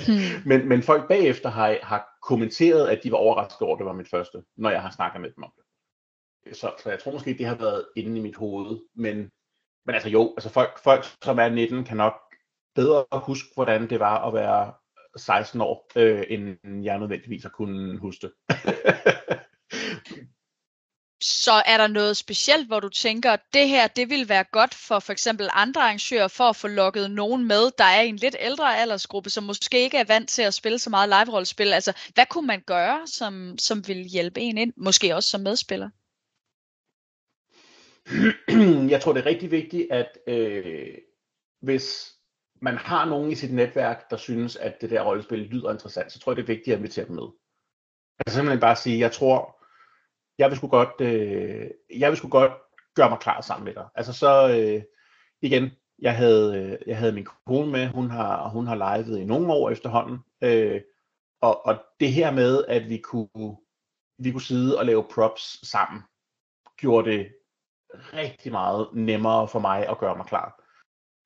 hmm. 0.06 0.48
men, 0.48 0.68
men 0.68 0.82
folk 0.82 1.08
bagefter 1.08 1.48
har, 1.48 1.78
har 1.82 2.08
kommenteret, 2.22 2.88
at 2.88 3.00
de 3.02 3.12
var 3.12 3.18
overrasket 3.18 3.62
over, 3.62 3.74
at 3.74 3.78
det 3.78 3.86
var 3.86 3.92
mit 3.92 4.10
første, 4.10 4.42
når 4.56 4.70
jeg 4.70 4.82
har 4.82 4.90
snakket 4.90 5.20
med 5.20 5.30
dem 5.36 5.44
om 5.44 5.52
det. 5.56 5.64
Så, 6.56 6.72
så 6.78 6.90
jeg 6.90 6.98
tror 6.98 7.12
måske, 7.12 7.38
det 7.38 7.46
har 7.46 7.54
været 7.54 7.86
inde 7.96 8.18
i 8.18 8.22
mit 8.22 8.36
hoved. 8.36 8.80
Men, 8.94 9.16
men 9.86 9.94
altså 9.94 10.08
jo, 10.08 10.34
altså 10.36 10.50
folk, 10.50 10.78
folk, 10.84 11.04
som 11.22 11.38
er 11.38 11.48
19, 11.48 11.84
kan 11.84 11.96
nok 11.96 12.14
bedre 12.74 13.04
huske, 13.12 13.48
hvordan 13.54 13.90
det 13.90 14.00
var 14.00 14.28
at 14.28 14.34
være 14.34 14.72
16 15.16 15.60
år, 15.60 15.90
øh, 15.96 16.24
end 16.28 16.84
jeg 16.84 16.98
nødvendigvis 16.98 17.42
har 17.42 17.50
kunnet 17.50 18.00
huske 18.00 18.26
det. 18.26 18.32
så 21.22 21.52
er 21.66 21.76
der 21.76 21.86
noget 21.86 22.16
specielt, 22.16 22.66
hvor 22.66 22.80
du 22.80 22.88
tænker, 22.88 23.32
at 23.32 23.40
det 23.52 23.68
her, 23.68 23.86
det 23.86 24.10
vil 24.10 24.28
være 24.28 24.44
godt 24.44 24.74
for 24.74 24.98
for 24.98 25.12
eksempel 25.12 25.48
andre 25.52 25.82
arrangører, 25.82 26.28
for 26.28 26.44
at 26.44 26.56
få 26.56 26.68
lukket 26.68 27.10
nogen 27.10 27.46
med, 27.46 27.70
der 27.78 27.84
er 27.84 28.00
i 28.00 28.08
en 28.08 28.16
lidt 28.16 28.36
ældre 28.40 28.78
aldersgruppe, 28.78 29.30
som 29.30 29.44
måske 29.44 29.80
ikke 29.80 29.98
er 29.98 30.04
vant 30.04 30.28
til 30.28 30.42
at 30.42 30.54
spille 30.54 30.78
så 30.78 30.90
meget 30.90 31.08
live-rollespil. 31.08 31.72
Altså, 31.72 31.92
hvad 32.14 32.26
kunne 32.30 32.46
man 32.46 32.60
gøre, 32.66 33.06
som, 33.06 33.58
som 33.58 33.88
vil 33.88 33.96
hjælpe 33.96 34.40
en 34.40 34.58
ind? 34.58 34.72
Måske 34.76 35.14
også 35.14 35.30
som 35.30 35.40
medspiller? 35.40 35.90
jeg 38.92 39.00
tror, 39.02 39.12
det 39.12 39.20
er 39.20 39.26
rigtig 39.26 39.50
vigtigt, 39.50 39.92
at 39.92 40.18
øh, 40.26 40.94
hvis 41.60 42.12
man 42.62 42.76
har 42.76 43.04
nogen 43.04 43.32
i 43.32 43.34
sit 43.34 43.52
netværk, 43.52 44.10
der 44.10 44.16
synes, 44.16 44.56
at 44.56 44.80
det 44.80 44.90
der 44.90 45.02
rollespil 45.02 45.38
lyder 45.38 45.72
interessant, 45.72 46.12
så 46.12 46.18
tror 46.18 46.32
jeg, 46.32 46.36
det 46.36 46.42
er 46.42 46.54
vigtigt 46.54 46.74
at 46.74 46.78
invitere 46.78 47.06
dem 47.06 47.14
med. 47.14 47.28
Altså 48.18 48.36
simpelthen 48.36 48.60
bare 48.60 48.76
sige, 48.76 48.98
jeg 48.98 49.12
tror, 49.12 49.61
jeg 50.38 50.50
vil 50.50 50.56
sgu 50.56 50.68
godt, 50.68 51.00
øh, 51.00 51.70
jeg 51.98 52.10
vil 52.10 52.16
sgu 52.16 52.28
godt 52.28 52.52
gøre 52.94 53.10
mig 53.10 53.18
klar 53.18 53.40
sammen 53.40 53.64
med 53.64 53.74
dig. 53.74 53.88
Altså 53.94 54.12
så, 54.12 54.58
øh, 54.58 54.82
igen, 55.42 55.70
jeg 55.98 56.16
havde, 56.16 56.58
øh, 56.58 56.78
jeg 56.86 56.98
havde 56.98 57.12
min 57.12 57.26
kone 57.46 57.72
med, 57.72 57.88
hun 57.88 58.10
har, 58.10 58.48
hun 58.48 58.66
har 58.66 58.74
levet 58.74 59.18
i 59.18 59.24
nogle 59.24 59.52
år 59.52 59.70
efterhånden, 59.70 60.18
øh, 60.42 60.80
og, 61.40 61.66
og 61.66 61.84
det 62.00 62.12
her 62.12 62.30
med, 62.30 62.64
at 62.64 62.88
vi 62.88 62.98
kunne, 62.98 63.56
vi 64.18 64.32
kunne 64.32 64.42
sidde 64.42 64.78
og 64.78 64.86
lave 64.86 65.04
props 65.14 65.68
sammen, 65.68 66.02
gjorde 66.76 67.10
det 67.10 67.34
rigtig 67.94 68.52
meget 68.52 68.88
nemmere 68.92 69.48
for 69.48 69.58
mig 69.58 69.88
at 69.88 69.98
gøre 69.98 70.16
mig 70.16 70.26
klar. 70.26 70.62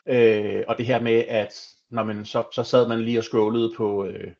Øh, 0.06 0.64
og 0.68 0.78
det 0.78 0.86
her 0.86 1.00
med, 1.00 1.24
at 1.28 1.76
når 1.90 2.04
man, 2.04 2.24
så, 2.24 2.44
så 2.52 2.64
sad 2.64 2.88
man 2.88 3.00
lige 3.00 3.18
og 3.18 3.24
scrollede 3.24 3.74
på 3.76 4.04
øh, 4.04 4.32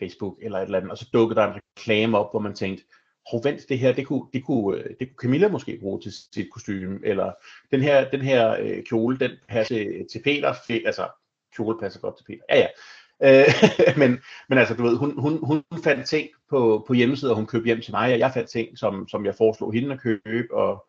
Facebook 0.00 0.38
eller 0.42 0.58
et 0.58 0.64
eller 0.64 0.78
andet, 0.78 0.90
og 0.90 0.98
så 0.98 1.10
dukkede 1.12 1.40
der 1.40 1.46
en 1.46 1.60
reklame 1.78 2.18
op, 2.18 2.30
hvor 2.30 2.40
man 2.40 2.54
tænkte, 2.54 2.84
hov 3.30 3.44
vent, 3.44 3.68
det 3.68 3.78
her, 3.78 3.92
det 3.92 4.06
kunne, 4.06 4.26
det 4.32 4.44
kunne, 4.44 4.78
øh, 4.78 4.90
det 5.00 5.08
kunne 5.08 5.22
Camilla 5.22 5.48
måske 5.48 5.78
bruge 5.80 6.00
til 6.00 6.12
sit 6.12 6.48
kostume, 6.52 7.00
eller 7.04 7.32
den 7.70 7.80
her, 7.80 8.10
den 8.10 8.20
her 8.20 8.56
øh, 8.60 8.82
kjole, 8.82 9.18
den 9.18 9.30
passer 9.48 9.74
til, 9.74 10.06
til 10.12 10.22
Peter, 10.22 10.54
altså 10.86 11.08
kjole 11.56 11.78
passer 11.80 12.00
godt 12.00 12.16
til 12.16 12.24
Peter, 12.24 12.42
ja 12.50 12.58
ja, 12.58 12.68
øh, 13.22 13.48
men, 14.00 14.18
men 14.48 14.58
altså, 14.58 14.74
du 14.74 14.82
ved, 14.82 14.96
hun, 14.96 15.20
hun, 15.20 15.38
hun 15.42 15.64
fandt 15.84 16.06
ting 16.06 16.28
på, 16.50 16.84
på 16.86 16.92
hjemmesiden, 16.92 17.30
og 17.30 17.36
hun 17.36 17.46
købte 17.46 17.66
hjem 17.66 17.80
til 17.80 17.92
mig, 17.92 18.12
og 18.12 18.18
jeg 18.18 18.32
fandt 18.34 18.50
ting, 18.50 18.78
som, 18.78 19.08
som 19.08 19.26
jeg 19.26 19.34
foreslog 19.34 19.72
hende 19.72 19.94
at 19.94 20.00
købe, 20.00 20.54
og 20.54 20.86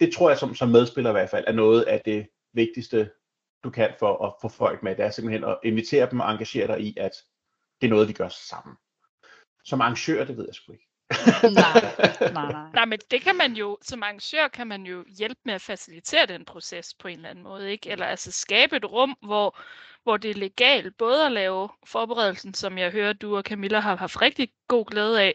det 0.00 0.12
tror 0.14 0.30
jeg 0.30 0.38
som, 0.38 0.54
som 0.54 0.68
medspiller 0.68 1.10
i 1.10 1.12
hvert 1.12 1.30
fald 1.30 1.44
er 1.46 1.52
noget 1.52 1.82
af 1.82 2.02
det 2.04 2.26
vigtigste, 2.52 3.10
du 3.64 3.70
kan 3.70 3.94
for 3.98 4.26
at 4.26 4.34
få 4.42 4.48
folk 4.48 4.82
med. 4.82 4.96
Det 4.96 5.04
er 5.04 5.10
simpelthen 5.10 5.44
at 5.44 5.58
invitere 5.64 6.10
dem 6.10 6.20
og 6.20 6.30
engagere 6.30 6.66
dig 6.66 6.80
i, 6.80 6.96
at 6.96 7.12
det 7.80 7.86
er 7.86 7.90
noget, 7.90 8.08
vi 8.08 8.12
gør 8.12 8.28
sammen. 8.28 8.76
Som 9.64 9.80
arrangør, 9.80 10.24
det 10.24 10.36
ved 10.36 10.44
jeg 10.48 10.54
sgu 10.54 10.72
ikke 10.72 10.88
nej, 11.42 11.94
nej, 12.32 12.52
nej. 12.52 12.70
nej, 12.74 12.84
men 12.84 12.98
det 13.10 13.22
kan 13.22 13.36
man 13.36 13.52
jo, 13.52 13.78
som 13.82 14.02
arrangør 14.02 14.48
kan 14.48 14.66
man 14.66 14.86
jo 14.86 15.04
hjælpe 15.18 15.40
med 15.44 15.54
at 15.54 15.62
facilitere 15.62 16.26
den 16.26 16.44
proces 16.44 16.94
på 16.94 17.08
en 17.08 17.16
eller 17.16 17.28
anden 17.28 17.44
måde, 17.44 17.72
ikke? 17.72 17.90
Eller 17.90 18.06
altså 18.06 18.32
skabe 18.32 18.76
et 18.76 18.84
rum, 18.84 19.16
hvor, 19.22 19.58
hvor 20.02 20.16
det 20.16 20.30
er 20.30 20.34
legalt 20.34 20.96
både 20.96 21.26
at 21.26 21.32
lave 21.32 21.68
forberedelsen, 21.86 22.54
som 22.54 22.78
jeg 22.78 22.90
hører, 22.90 23.12
du 23.12 23.36
og 23.36 23.42
Camilla 23.42 23.80
har 23.80 23.96
haft 23.96 24.22
rigtig 24.22 24.48
god 24.68 24.86
glæde 24.86 25.22
af, 25.22 25.34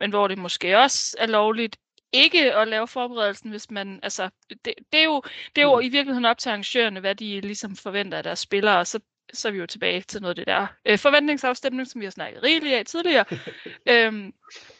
men 0.00 0.10
hvor 0.10 0.28
det 0.28 0.38
måske 0.38 0.78
også 0.78 1.16
er 1.18 1.26
lovligt 1.26 1.76
ikke 2.12 2.54
at 2.54 2.68
lave 2.68 2.88
forberedelsen, 2.88 3.50
hvis 3.50 3.70
man, 3.70 4.00
altså, 4.02 4.30
det, 4.50 4.74
det, 4.92 5.00
er, 5.00 5.04
jo, 5.04 5.22
det 5.56 5.62
er 5.62 5.66
jo 5.66 5.76
mm. 5.76 5.86
i 5.86 5.88
virkeligheden 5.88 6.24
op 6.24 6.38
til 6.38 6.48
arrangørerne, 6.48 7.00
hvad 7.00 7.14
de 7.14 7.40
ligesom 7.40 7.76
forventer 7.76 8.18
af 8.18 8.24
deres 8.24 8.38
spillere, 8.38 8.78
og 8.78 8.86
så, 8.86 9.00
så 9.32 9.48
er 9.48 9.52
vi 9.52 9.58
jo 9.58 9.66
tilbage 9.66 10.00
til 10.00 10.20
noget 10.20 10.30
af 10.30 10.36
det 10.36 10.46
der 10.46 10.66
øh, 10.84 10.98
forventningsafstemning, 10.98 11.88
som 11.88 12.00
vi 12.00 12.06
har 12.06 12.10
snakket 12.10 12.42
rigeligt 12.42 12.74
af 12.74 12.86
tidligere. 12.86 13.24
øhm, 13.90 14.32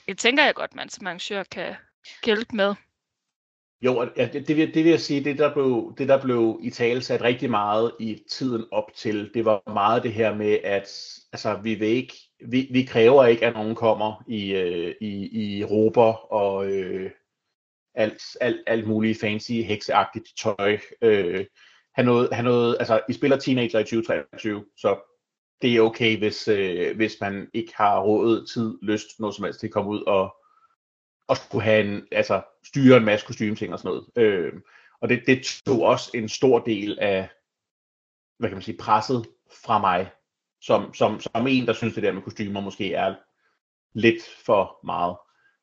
det 0.09 0.19
tænker 0.19 0.45
jeg 0.45 0.55
godt, 0.55 0.75
man 0.75 0.89
som 0.89 1.07
arrangør 1.07 1.43
kan 1.43 1.75
hjælpe 2.25 2.57
med. 2.57 2.75
Jo, 3.81 4.11
ja, 4.17 4.29
det, 4.33 4.49
det, 4.49 4.57
vil, 4.57 4.75
det 4.75 4.85
vil 4.85 4.91
jeg 4.91 5.01
sige, 5.01 5.25
det 5.25 5.39
der 5.39 5.55
blev, 5.55 5.95
det 5.99 6.09
der 6.09 6.23
blev 6.23 6.61
i 6.63 6.71
tale 6.71 7.03
sat 7.03 7.23
rigtig 7.23 7.51
meget 7.51 7.93
i 8.01 8.23
tiden 8.31 8.65
op 8.71 8.91
til, 8.95 9.31
det 9.35 9.45
var 9.45 9.73
meget 9.73 10.03
det 10.03 10.13
her 10.13 10.35
med, 10.35 10.59
at 10.65 10.89
altså, 11.33 11.61
vi 11.63 11.75
vil 11.75 11.89
ikke, 11.89 12.15
vi, 12.49 12.69
vi 12.73 12.83
kræver 12.83 13.27
ikke, 13.27 13.47
at 13.47 13.55
nogen 13.55 13.75
kommer 13.75 14.25
i, 14.29 14.53
øh, 14.53 14.95
i, 15.01 15.59
i 15.59 15.65
råber 15.65 16.33
og 16.33 16.71
øh, 16.73 17.11
alt, 17.95 18.23
alt, 18.41 18.63
alt 18.67 18.89
muligt 18.89 19.21
fancy, 19.21 19.53
hekseagtigt 19.53 20.29
tøj. 20.39 20.79
Øh, 21.03 21.47
have 21.99 22.07
noget, 22.07 22.29
have 22.33 22.45
noget, 22.45 22.77
altså, 22.79 23.01
I 23.09 23.13
spiller 23.13 23.37
teenager 23.37 23.79
i 23.79 23.85
2023, 23.85 24.65
så 24.77 24.99
det 25.63 25.77
er 25.77 25.81
okay, 25.81 26.19
hvis, 26.19 26.49
øh, 26.49 26.97
hvis 26.97 27.17
man 27.21 27.51
ikke 27.55 27.73
har 27.77 28.01
råd, 28.01 28.47
tid, 28.47 28.79
lyst, 28.83 29.21
noget 29.21 29.35
som 29.35 29.45
helst 29.45 29.61
til 29.61 29.67
at 29.67 29.73
komme 29.73 29.91
ud 29.91 30.03
og, 30.03 30.37
og 31.29 31.37
skulle 31.37 31.65
have 31.65 31.85
en, 31.85 32.07
altså, 32.13 32.43
styre 32.65 32.97
en 32.97 33.05
masse 33.05 33.27
kostymeting 33.27 33.73
og 33.73 33.79
sådan 33.79 33.89
noget. 33.89 34.07
Øh, 34.17 34.53
og 35.01 35.09
det, 35.09 35.23
det 35.27 35.63
tog 35.67 35.83
også 35.83 36.11
en 36.15 36.29
stor 36.29 36.59
del 36.59 36.99
af, 36.99 37.29
hvad 38.39 38.49
kan 38.49 38.57
man 38.57 38.63
sige, 38.63 38.79
presset 38.79 39.27
fra 39.65 39.81
mig, 39.81 40.11
som, 40.61 40.95
som, 40.95 41.21
som 41.21 41.47
en, 41.47 41.67
der 41.67 41.73
synes 41.73 41.95
det 41.95 42.03
der 42.03 42.13
med 42.13 42.23
kostymer 42.23 42.61
måske 42.61 42.95
er 42.95 43.15
lidt 43.93 44.23
for 44.47 44.81
meget 44.85 45.17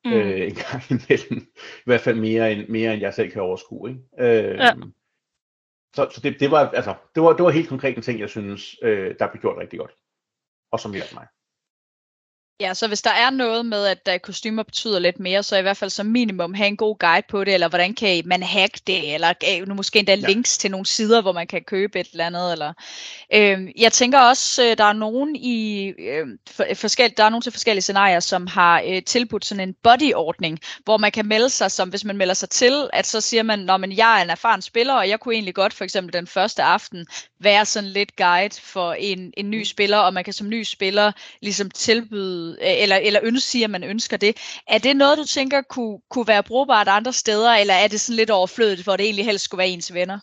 mm. 0.05 0.13
øh, 0.13 0.47
en 0.47 0.55
gang 0.55 0.83
imellem. 0.89 1.47
I 1.57 1.85
hvert 1.85 2.01
fald 2.01 2.19
mere 2.19 2.51
end, 2.51 2.67
mere 2.67 2.93
end 2.93 3.01
jeg 3.01 3.13
selv 3.13 3.31
kan 3.31 3.41
overskue. 3.41 3.89
Ikke? 3.89 4.01
Øh, 4.19 4.57
ja. 4.57 4.73
Så, 5.95 6.09
så 6.11 6.21
det, 6.21 6.39
det, 6.39 6.51
var, 6.51 6.69
altså, 6.69 6.95
det, 7.15 7.23
var, 7.23 7.33
det 7.33 7.43
var 7.43 7.49
helt 7.49 7.69
konkret 7.69 7.95
en 7.95 8.01
ting, 8.01 8.19
jeg 8.19 8.29
synes, 8.29 8.75
øh, 8.81 9.15
der 9.19 9.31
blev 9.31 9.41
gjort 9.41 9.57
rigtig 9.57 9.79
godt. 9.79 9.91
Og 10.71 10.79
som 10.79 10.93
hjalp 10.93 11.13
mig. 11.13 11.27
Ja, 12.59 12.73
så 12.73 12.87
hvis 12.87 13.01
der 13.01 13.11
er 13.11 13.29
noget 13.29 13.65
med, 13.65 13.97
at 14.05 14.21
kostymer 14.21 14.63
betyder 14.63 14.99
lidt 14.99 15.19
mere, 15.19 15.43
så 15.43 15.57
i 15.57 15.61
hvert 15.61 15.77
fald 15.77 15.89
som 15.89 16.05
minimum 16.05 16.53
have 16.53 16.67
en 16.67 16.77
god 16.77 16.97
guide 16.99 17.27
på 17.29 17.43
det, 17.43 17.53
eller 17.53 17.69
hvordan 17.69 17.93
kan 17.93 18.21
man 18.25 18.43
hacke 18.43 18.81
det, 18.87 19.13
eller 19.13 19.65
nu 19.65 19.73
måske 19.73 19.99
endda 19.99 20.15
ja. 20.15 20.27
links 20.27 20.57
til 20.57 20.71
nogle 20.71 20.85
sider, 20.85 21.21
hvor 21.21 21.31
man 21.31 21.47
kan 21.47 21.63
købe 21.63 21.99
et 21.99 22.07
eller 22.11 22.25
andet. 22.25 22.51
Eller, 22.51 22.73
øh, 23.33 23.81
jeg 23.81 23.91
tænker 23.91 24.19
også, 24.19 24.63
øh, 24.63 24.77
der 24.77 24.83
er 24.83 24.93
nogen 24.93 25.35
i 25.35 25.87
øh, 25.87 26.27
for, 26.49 26.65
forskel, 26.73 27.13
der 27.17 27.23
er 27.23 27.29
nogen 27.29 27.41
til 27.41 27.51
forskellige 27.51 27.81
scenarier, 27.81 28.19
som 28.19 28.47
har 28.47 28.83
øh, 28.87 29.03
tilbudt 29.03 29.45
sådan 29.45 29.69
en 29.69 29.75
buddy-ordning, 29.83 30.59
hvor 30.83 30.97
man 30.97 31.11
kan 31.11 31.27
melde 31.27 31.49
sig, 31.49 31.71
som 31.71 31.89
hvis 31.89 32.05
man 32.05 32.17
melder 32.17 32.33
sig 32.33 32.49
til, 32.49 32.89
at 32.93 33.05
så 33.07 33.21
siger 33.21 33.43
man, 33.43 33.59
når 33.59 33.77
man 33.77 33.91
jeg 33.91 34.19
er 34.19 34.23
en 34.23 34.29
erfaren 34.29 34.61
spiller, 34.61 34.93
og 34.93 35.09
jeg 35.09 35.19
kunne 35.19 35.33
egentlig 35.33 35.55
godt 35.55 35.73
for 35.73 35.83
eksempel 35.83 36.13
den 36.13 36.27
første 36.27 36.63
aften 36.63 37.05
være 37.45 37.65
sådan 37.65 37.89
lidt 37.89 38.15
guide 38.15 38.61
for 38.61 38.93
en, 38.93 39.33
en 39.37 39.49
ny 39.49 39.63
spiller, 39.63 39.97
og 39.97 40.13
man 40.13 40.23
kan 40.23 40.33
som 40.33 40.49
ny 40.49 40.63
spiller 40.63 41.11
ligesom 41.41 41.71
tilbyde 41.71 42.57
Øh, 42.61 42.81
eller, 42.83 42.95
eller 42.95 43.19
ønske, 43.23 43.47
sige, 43.47 43.63
at 43.63 43.69
man 43.69 43.83
ønsker 43.83 44.17
det. 44.17 44.37
Er 44.67 44.77
det 44.77 44.95
noget, 44.95 45.17
du 45.17 45.23
tænker 45.23 45.61
kunne, 45.61 45.99
kunne 46.09 46.27
være 46.27 46.43
brugbart 46.43 46.87
andre 46.87 47.13
steder, 47.13 47.51
eller 47.51 47.73
er 47.73 47.87
det 47.87 48.01
sådan 48.01 48.17
lidt 48.17 48.29
overflødigt, 48.29 48.83
hvor 48.83 48.95
det 48.95 49.03
egentlig 49.03 49.25
helst 49.25 49.45
skulle 49.45 49.59
være 49.59 49.67
ens 49.67 49.93
venner? 49.93 50.19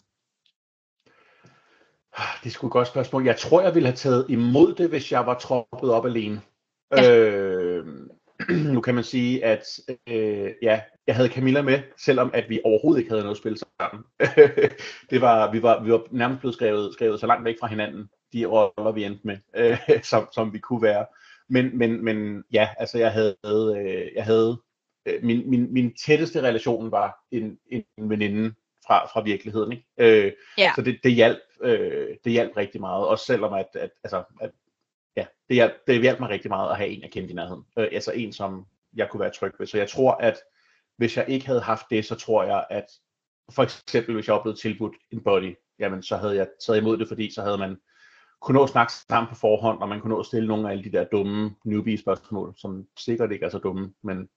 Det 2.43 2.49
er 2.49 2.51
sgu 2.51 2.67
et 2.67 2.73
godt 2.73 2.89
spørgsmål. 2.89 3.25
Jeg 3.25 3.37
tror, 3.37 3.63
jeg 3.63 3.75
ville 3.75 3.89
have 3.89 3.97
taget 3.97 4.27
imod 4.29 4.75
det, 4.75 4.89
hvis 4.89 5.13
jeg 5.13 5.27
var 5.27 5.39
troppet 5.39 5.91
op 5.91 6.07
alene. 6.07 6.41
Ja. 6.97 7.19
Øh, 7.19 7.72
nu 8.75 8.81
kan 8.81 8.95
man 8.95 9.05
sige, 9.05 9.45
at 9.45 9.81
øh, 10.09 10.51
ja, 10.63 10.81
jeg 11.07 11.15
havde 11.15 11.29
Camilla 11.29 11.63
med, 11.63 11.83
selvom 11.99 12.31
at 12.35 12.49
vi 12.49 12.61
overhovedet 12.65 13.01
ikke 13.01 13.11
havde 13.11 13.23
noget 13.23 13.39
spil 13.39 13.59
sammen. 13.81 14.05
det 15.11 15.21
var, 15.21 15.53
vi, 15.53 15.63
var, 15.63 15.83
vi 15.83 15.93
var 15.93 16.07
nærmest 16.11 16.41
blevet 16.41 16.55
skrevet, 16.55 16.95
skrevet 16.95 17.21
så 17.21 17.27
langt 17.27 17.45
væk 17.45 17.57
fra 17.61 17.67
hinanden, 17.67 18.09
de 18.33 18.47
roller 18.47 18.93
vi 18.93 19.05
endte 19.05 19.27
med, 19.27 19.37
øh, 19.57 19.79
som, 20.11 20.29
som 20.33 20.53
vi 20.53 20.59
kunne 20.59 20.83
være. 20.83 21.07
Men, 21.49 21.79
men, 21.79 22.05
men 22.05 22.45
ja, 22.53 22.69
altså 22.79 22.99
jeg 22.99 23.13
havde, 23.13 23.37
øh, 23.77 24.13
jeg 24.15 24.25
havde 24.25 24.61
øh, 25.07 25.25
min, 25.25 25.51
min, 25.51 25.73
min 25.73 25.95
tætteste 25.95 26.41
relation 26.41 26.91
var 26.91 27.25
en, 27.31 27.59
en 27.71 28.11
veninde 28.11 28.55
fra, 28.87 29.07
fra 29.07 29.23
virkeligheden. 29.23 29.73
Ikke? 29.73 29.85
Øh, 29.99 30.33
ja. 30.59 30.73
Så 30.77 30.83
det, 30.83 30.99
det, 31.05 31.13
hjalp, 31.13 31.41
øh, 31.63 32.09
det 32.25 32.33
hjalp 32.33 32.57
rigtig 32.57 32.81
meget, 32.81 33.07
også 33.07 33.25
selvom 33.25 33.53
at, 33.53 33.69
at, 33.75 33.91
altså, 34.05 34.23
at 34.41 34.51
ja, 35.17 35.27
det 35.49 35.55
hjalp, 35.55 35.73
det 35.87 36.03
hjalp 36.03 36.21
mig 36.21 36.29
rigtig 36.29 36.49
meget 36.51 36.71
at 36.71 36.77
have 36.77 36.89
en, 36.89 37.03
jeg 37.03 37.11
kendte 37.11 37.33
i 37.33 37.35
nærheden. 37.35 37.65
Øh, 37.79 37.89
altså 37.93 38.13
en, 38.13 38.33
som 38.33 38.67
jeg 38.95 39.11
kunne 39.11 39.21
være 39.21 39.31
tryg 39.31 39.53
ved. 39.59 39.67
Så 39.67 39.79
jeg 39.79 39.89
tror, 39.91 40.13
at 40.13 40.37
hvis 40.97 41.17
jeg 41.17 41.29
ikke 41.29 41.47
havde 41.47 41.61
haft 41.61 41.87
det, 41.91 42.05
så 42.05 42.15
tror 42.15 42.45
jeg, 42.45 42.65
at 42.71 42.87
for 43.53 43.63
eksempel, 43.63 44.15
hvis 44.15 44.27
jeg 44.27 44.35
var 44.35 44.43
blevet 44.43 44.59
tilbudt 44.59 44.95
en 45.11 45.25
body, 45.25 45.57
jamen 45.79 46.03
så 46.03 46.17
havde 46.17 46.37
jeg 46.37 46.49
taget 46.67 46.81
imod 46.81 46.99
det, 46.99 47.09
fordi 47.09 47.31
så 47.31 47.43
havde 47.43 47.59
man 47.59 47.77
kunne 48.41 48.55
nå 48.57 48.63
at 48.63 48.71
snakke 48.71 48.93
sammen 48.93 49.29
på 49.29 49.35
forhånd, 49.35 49.83
og 49.83 49.89
man 49.89 50.01
kunne 50.01 50.15
nå 50.15 50.21
at 50.21 50.27
stille 50.27 50.49
nogle 50.49 50.69
af 50.69 50.73
alle 50.73 50.85
de 50.85 50.93
der 50.93 51.05
dumme 51.05 51.55
newbie-spørgsmål, 51.65 52.55
som 52.57 52.87
sikkert 52.99 53.33
ikke 53.33 53.47
er 53.47 53.51
så 53.51 53.59
dumme, 53.59 53.93
men 54.03 54.29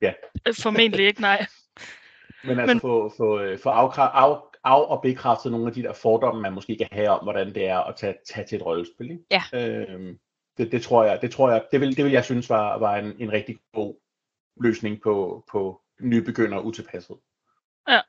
ja. 0.00 0.12
Formentlig 0.62 1.06
ikke, 1.06 1.20
nej. 1.20 1.46
men 2.44 2.58
altså 2.58 2.74
men... 2.74 2.80
få, 2.80 3.12
få, 3.16 3.40
øh, 3.40 3.58
få 3.58 3.70
afkra- 3.70 4.10
af, 4.14 4.51
af- 4.64 4.90
og 4.90 5.02
bekræftet 5.02 5.52
nogle 5.52 5.66
af 5.66 5.72
de 5.72 5.82
der 5.82 5.92
fordomme, 5.92 6.42
man 6.42 6.52
måske 6.52 6.76
kan 6.76 6.88
have 6.92 7.08
om, 7.08 7.22
hvordan 7.22 7.54
det 7.54 7.68
er 7.68 7.78
at 7.78 7.96
tage, 7.96 8.14
tage 8.26 8.46
til 8.46 8.56
et 8.56 8.66
rollespil. 8.66 9.10
Ikke? 9.10 9.24
Ja. 9.30 9.42
Øhm, 9.54 10.18
det, 10.56 10.72
det, 10.72 10.82
tror 10.82 11.04
jeg, 11.04 11.22
det 11.22 11.30
tror 11.30 11.50
jeg, 11.50 11.64
det 11.72 11.80
vil, 11.80 11.96
det 11.96 12.04
vil 12.04 12.12
jeg 12.12 12.24
synes 12.24 12.50
var, 12.50 12.78
var 12.78 12.96
en, 12.96 13.16
en 13.18 13.32
rigtig 13.32 13.58
god 13.72 13.94
løsning 14.60 15.02
på, 15.02 15.44
på 15.50 15.82
nybegynder 16.00 16.58
utilpasset. 16.60 17.16
Ja. 17.88 18.00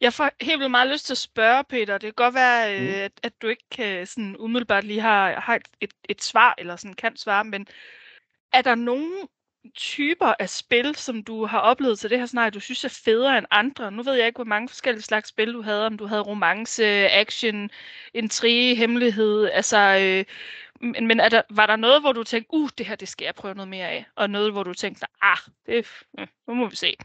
Jeg 0.00 0.12
får 0.12 0.30
helt 0.40 0.58
vildt 0.58 0.70
meget 0.70 0.90
lyst 0.90 1.06
til 1.06 1.14
at 1.14 1.18
spørge, 1.18 1.64
Peter. 1.64 1.92
Det 1.92 2.06
kan 2.06 2.24
godt 2.24 2.34
være, 2.34 2.80
mm. 2.80 2.86
at, 2.86 3.12
at 3.22 3.42
du 3.42 3.46
ikke 3.46 3.64
kan, 3.70 4.06
sådan 4.06 4.36
umiddelbart 4.38 4.84
lige 4.84 5.00
har, 5.00 5.40
har 5.40 5.54
et, 5.54 5.68
et, 5.80 5.92
et 6.08 6.22
svar, 6.22 6.54
eller 6.58 6.76
sådan 6.76 6.94
kan 6.94 7.16
svare, 7.16 7.44
men 7.44 7.66
er 8.52 8.62
der 8.62 8.74
nogle 8.74 9.28
typer 9.74 10.34
af 10.38 10.50
spil, 10.50 10.94
som 10.94 11.22
du 11.22 11.46
har 11.46 11.58
oplevet 11.58 11.98
til 11.98 12.10
det 12.10 12.18
her 12.18 12.26
scenarie, 12.26 12.50
du 12.50 12.60
synes 12.60 12.84
er 12.84 13.00
federe 13.04 13.38
end 13.38 13.46
andre? 13.50 13.92
Nu 13.92 14.02
ved 14.02 14.14
jeg 14.14 14.26
ikke, 14.26 14.36
hvor 14.36 14.44
mange 14.44 14.68
forskellige 14.68 15.02
slags 15.02 15.28
spil 15.28 15.52
du 15.52 15.62
havde, 15.62 15.86
om 15.86 15.98
du 15.98 16.06
havde 16.06 16.22
romance, 16.22 16.84
action, 17.10 17.70
intrige, 18.14 18.74
hemmelighed, 18.74 19.50
altså... 19.52 19.78
Øh, 19.78 20.24
men, 20.80 21.06
men 21.06 21.20
er 21.20 21.28
der, 21.28 21.42
var 21.50 21.66
der 21.66 21.76
noget, 21.76 22.00
hvor 22.00 22.12
du 22.12 22.22
tænkte, 22.22 22.54
uh, 22.54 22.68
det 22.78 22.86
her, 22.86 22.96
det 22.96 23.08
skal 23.08 23.24
jeg 23.24 23.34
prøve 23.34 23.54
noget 23.54 23.68
mere 23.68 23.88
af? 23.88 24.06
Og 24.16 24.30
noget, 24.30 24.52
hvor 24.52 24.62
du 24.62 24.74
tænkte, 24.74 25.06
ah, 25.22 25.38
det, 25.66 25.86
nu 26.48 26.54
må 26.54 26.68
vi 26.68 26.76
se. 26.76 26.96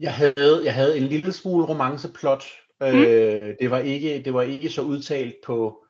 Jeg 0.00 0.14
havde, 0.14 0.60
jeg 0.64 0.74
havde 0.74 0.96
en 0.96 1.02
lille 1.02 1.32
smule 1.32 1.66
romanceplot. 1.66 2.44
Mm. 2.80 2.86
Øh, 2.86 3.54
det, 3.60 3.70
var 3.70 3.78
ikke, 3.78 4.22
det 4.24 4.34
var 4.34 4.42
ikke 4.42 4.70
så 4.70 4.82
udtalt 4.82 5.34
på 5.44 5.84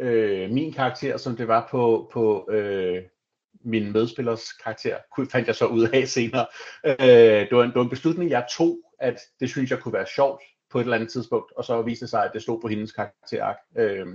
øh, 0.00 0.50
min 0.50 0.72
karakter, 0.72 1.16
som 1.16 1.36
det 1.36 1.48
var 1.48 1.68
på, 1.70 2.10
på 2.12 2.50
øh, 2.50 3.02
min 3.66 3.92
medspillers 3.92 4.52
karakter, 4.52 4.96
fandt 5.32 5.46
jeg 5.46 5.54
så 5.54 5.66
ud 5.66 5.88
af 5.88 6.08
senere. 6.08 6.46
Øh, 6.84 6.96
det, 7.48 7.56
var 7.56 7.62
en, 7.62 7.68
det 7.68 7.76
var 7.76 7.82
en 7.82 7.90
beslutning, 7.90 8.30
jeg 8.30 8.46
tog, 8.56 8.78
at 9.00 9.20
det 9.40 9.50
synes 9.50 9.70
jeg 9.70 9.78
kunne 9.78 9.94
være 9.94 10.06
sjovt 10.16 10.42
på 10.70 10.78
et 10.78 10.82
eller 10.82 10.96
andet 10.96 11.10
tidspunkt, 11.10 11.52
og 11.56 11.64
så 11.64 11.82
viste 11.82 12.04
det 12.04 12.10
sig, 12.10 12.24
at 12.24 12.30
det 12.34 12.42
stod 12.42 12.60
på 12.60 12.68
hendes 12.68 12.92
karakterark. 12.92 13.56
Øh, 13.78 14.06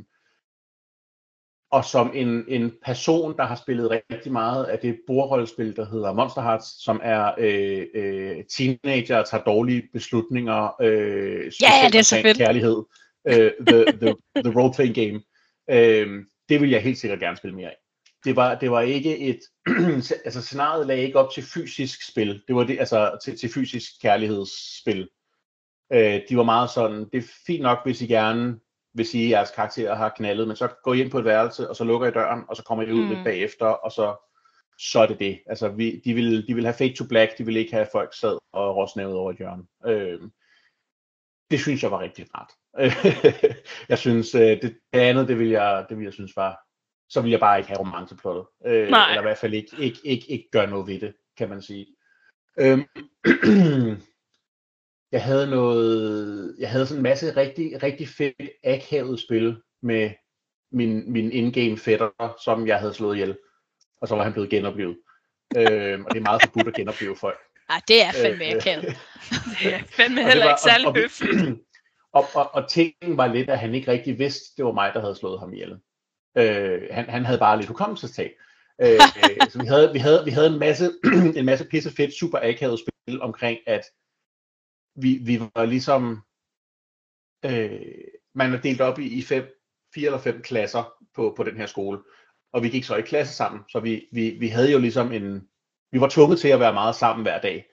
og 1.72 1.86
som 1.86 2.12
en, 2.14 2.46
en 2.48 2.72
person, 2.86 3.38
der 3.38 3.44
har 3.44 3.56
spillet 3.56 3.92
rigtig 3.92 4.32
meget 4.32 4.66
af 4.66 4.80
det 4.80 5.00
bordrollespil, 5.08 5.76
der 5.76 5.86
hedder 5.86 6.14
Monster 6.14 6.42
Hearts, 6.42 6.84
som 6.84 7.00
er 7.04 7.32
øh, 7.38 7.86
øh, 7.94 8.44
teenager, 8.58 9.24
tager 9.24 9.44
dårlige 9.44 9.90
beslutninger, 9.94 10.82
øh, 10.82 11.52
ja, 11.62 11.88
det 11.92 12.00
er 12.00 12.02
så 12.02 12.22
fedt. 12.22 12.38
kærlighed, 12.38 12.84
øh, 13.28 13.52
the, 13.68 13.86
the, 13.86 14.16
the 14.36 14.52
role-playing 14.52 14.94
game. 14.94 15.22
Øh, 15.70 16.26
det 16.50 16.62
vil 16.62 16.70
jeg 16.70 16.82
helt 16.82 16.98
sikkert 16.98 17.20
gerne 17.20 17.38
spille 17.38 17.56
mere 17.56 17.70
af. 17.70 17.78
Det 18.26 18.36
var, 18.36 18.56
det 18.56 18.72
var 18.72 18.82
ikke 18.82 19.18
et, 19.20 19.40
altså 20.26 20.42
scenariet 20.42 20.88
lagde 20.88 21.04
ikke 21.04 21.20
op 21.20 21.32
til 21.32 21.44
fysisk 21.44 22.12
spil, 22.12 22.44
det 22.48 22.56
var 22.56 22.64
det, 22.64 22.80
altså 22.80 23.20
til, 23.24 23.38
til 23.38 23.54
fysisk 23.54 24.02
kærlighedsspil. 24.02 25.10
Øh, 25.94 26.22
de 26.30 26.38
var 26.38 26.44
meget 26.44 26.70
sådan, 26.70 27.10
det 27.10 27.16
er 27.16 27.28
fint 27.48 27.62
nok, 27.62 27.80
hvis 27.86 28.02
I 28.02 28.08
gerne 28.08 28.60
vil 28.94 29.06
sige, 29.06 29.26
at 29.26 29.30
jeres 29.30 29.52
karakterer 29.52 29.96
har 29.96 30.10
knaldet, 30.10 30.48
men 30.48 30.56
så 30.56 30.68
går 30.84 30.94
I 30.94 31.02
ind 31.02 31.12
på 31.12 31.20
et 31.20 31.26
værelse, 31.26 31.70
og 31.70 31.76
så 31.76 31.84
lukker 31.84 32.08
I 32.08 32.12
døren, 32.12 32.44
og 32.50 32.56
så 32.56 32.64
kommer 32.64 32.84
I 32.84 32.92
ud 32.92 33.04
mm. 33.04 33.10
lidt 33.10 33.24
bagefter, 33.24 33.66
og 33.66 33.92
så, 33.92 34.16
så 34.80 35.00
er 35.00 35.08
det 35.08 35.20
det. 35.20 35.40
Altså, 35.46 35.70
vi, 35.70 36.02
de, 36.06 36.14
vil, 36.14 36.48
de 36.48 36.56
vil 36.56 36.66
have 36.66 36.74
fade 36.74 36.96
to 36.96 37.06
black, 37.10 37.38
de 37.38 37.46
vil 37.46 37.58
ikke 37.58 37.74
have 37.74 37.88
folk 37.92 38.14
sad 38.14 38.38
og 38.54 38.76
råsnævet 38.76 39.16
over 39.16 39.32
et 39.32 39.38
hjørne. 39.38 39.64
Øh, 39.86 40.20
det 41.52 41.60
synes 41.60 41.84
jeg 41.84 41.92
var 41.92 42.00
rigtig 42.00 42.28
rart. 42.36 42.52
jeg 43.90 43.98
synes, 43.98 44.36
øh, 44.36 44.42
det, 44.42 44.78
det 44.94 45.00
andet, 45.00 45.28
det 45.28 45.40
vil 45.40 45.50
jeg, 45.50 45.86
det 45.90 45.98
vil 45.98 46.04
jeg 46.04 46.14
synes 46.14 46.36
var, 46.36 46.68
så 47.12 47.21
vil 47.21 47.32
jeg 47.32 47.39
bare 47.39 47.58
ikke 47.58 47.67
have 47.67 47.80
romanceplottet. 47.80 48.45
Øh, 48.65 48.82
eller 48.82 49.19
i 49.19 49.21
hvert 49.21 49.38
fald 49.38 49.54
ikke, 49.54 49.76
ikke, 49.80 50.00
ikke, 50.04 50.32
ikke 50.32 50.50
gøre 50.52 50.69
noget 50.69 50.88
ved 50.88 51.00
det, 51.00 51.13
kan 51.38 51.50
man 51.50 51.62
sige. 51.62 51.88
Øh, 52.60 52.80
jeg 55.15 55.24
havde 55.24 55.50
noget, 55.50 56.56
jeg 56.60 56.69
havde 56.69 56.86
sådan 56.86 57.00
en 57.00 57.04
masse 57.04 57.36
rigtig, 57.38 57.84
rigtig 57.84 58.08
fedt 58.08 58.50
akavet 58.63 59.19
spil 59.19 59.62
med 59.82 60.12
min, 60.71 61.12
min 61.12 61.32
in-game 61.32 61.78
fætter, 61.78 62.36
som 62.43 62.67
jeg 62.67 62.80
havde 62.80 62.93
slået 62.93 63.15
ihjel. 63.15 63.38
Og 64.02 64.08
så 64.08 64.15
var 64.15 64.24
han 64.24 64.34
blevet 64.34 64.50
genoplevet. 64.50 64.97
øhm, 65.58 66.06
og 66.06 66.12
det 66.12 66.19
er 66.19 66.24
meget 66.24 66.41
forbudt 66.41 66.67
at 66.67 66.74
genopleve 66.74 67.15
folk. 67.15 67.39
Ja, 67.71 67.76
det 67.88 68.04
er 68.04 68.12
fandme 68.12 68.45
øh, 68.45 68.56
akavet. 68.56 68.97
det 69.63 69.74
er 69.74 69.84
fandme 69.84 70.24
heller 70.24 70.50
ikke 70.50 70.62
særlig 70.62 70.88
og, 70.88 70.95
høfligt. 70.95 71.60
Og, 72.13 72.26
og, 72.36 72.56
og 72.56 72.69
tingen 72.69 73.17
var 73.17 73.28
lidt, 73.28 73.50
at 73.50 73.60
han 73.60 73.76
ikke 73.76 73.91
rigtig 73.91 74.19
vidste, 74.19 74.58
det 74.58 74.65
var 74.65 74.71
mig, 74.71 74.91
der 74.93 75.02
havde 75.02 75.15
slået 75.15 75.39
ham 75.39 75.54
ihjel. 75.54 75.80
Øh, 76.38 76.82
han, 76.91 77.10
han 77.10 77.26
havde 77.26 77.39
bare 77.39 77.58
lidt 77.58 77.67
hukommelsestab. 77.67 78.32
øh, 78.82 79.00
så 79.52 79.60
vi 79.62 79.67
havde, 79.67 79.94
vi 79.94 80.00
havde, 80.00 80.26
vi 80.26 80.32
havde 80.32 80.54
en 80.54 80.60
masse, 80.60 80.91
en 81.39 81.46
masse 81.46 81.65
pisse 81.65 81.91
fedt, 81.91 82.13
super 82.13 82.39
akavet 82.41 82.80
spil 82.80 83.22
omkring, 83.22 83.60
at 83.67 83.86
vi, 84.96 85.20
vi 85.26 85.39
var 85.39 85.65
ligesom, 85.65 86.22
øh, 87.46 87.82
man 88.36 88.54
er 88.54 88.62
delt 88.62 88.82
op 88.82 89.00
i, 89.00 89.20
i 89.20 89.22
fem, 89.22 89.62
fire 89.94 90.06
eller 90.06 90.20
fem 90.20 90.41
klasser 90.41 90.94
på, 91.15 91.34
på 91.38 91.44
den 91.44 91.58
her 91.58 91.65
skole, 91.65 92.00
og 92.54 92.63
vi 92.63 92.70
gik 92.70 92.84
så 92.84 92.96
i 92.96 93.02
klasse 93.02 93.34
sammen, 93.34 93.62
så 93.70 93.80
vi, 93.80 94.08
vi, 94.12 94.30
vi 94.30 94.48
havde 94.48 94.72
jo 94.72 94.80
ligesom 94.80 95.12
en, 95.12 95.48
vi 95.91 96.02
var 96.02 96.10
tvunget 96.10 96.39
til 96.39 96.48
at 96.48 96.60
være 96.60 96.74
meget 96.74 96.96
sammen 96.96 97.24
hver 97.24 97.41
dag. 97.41 97.67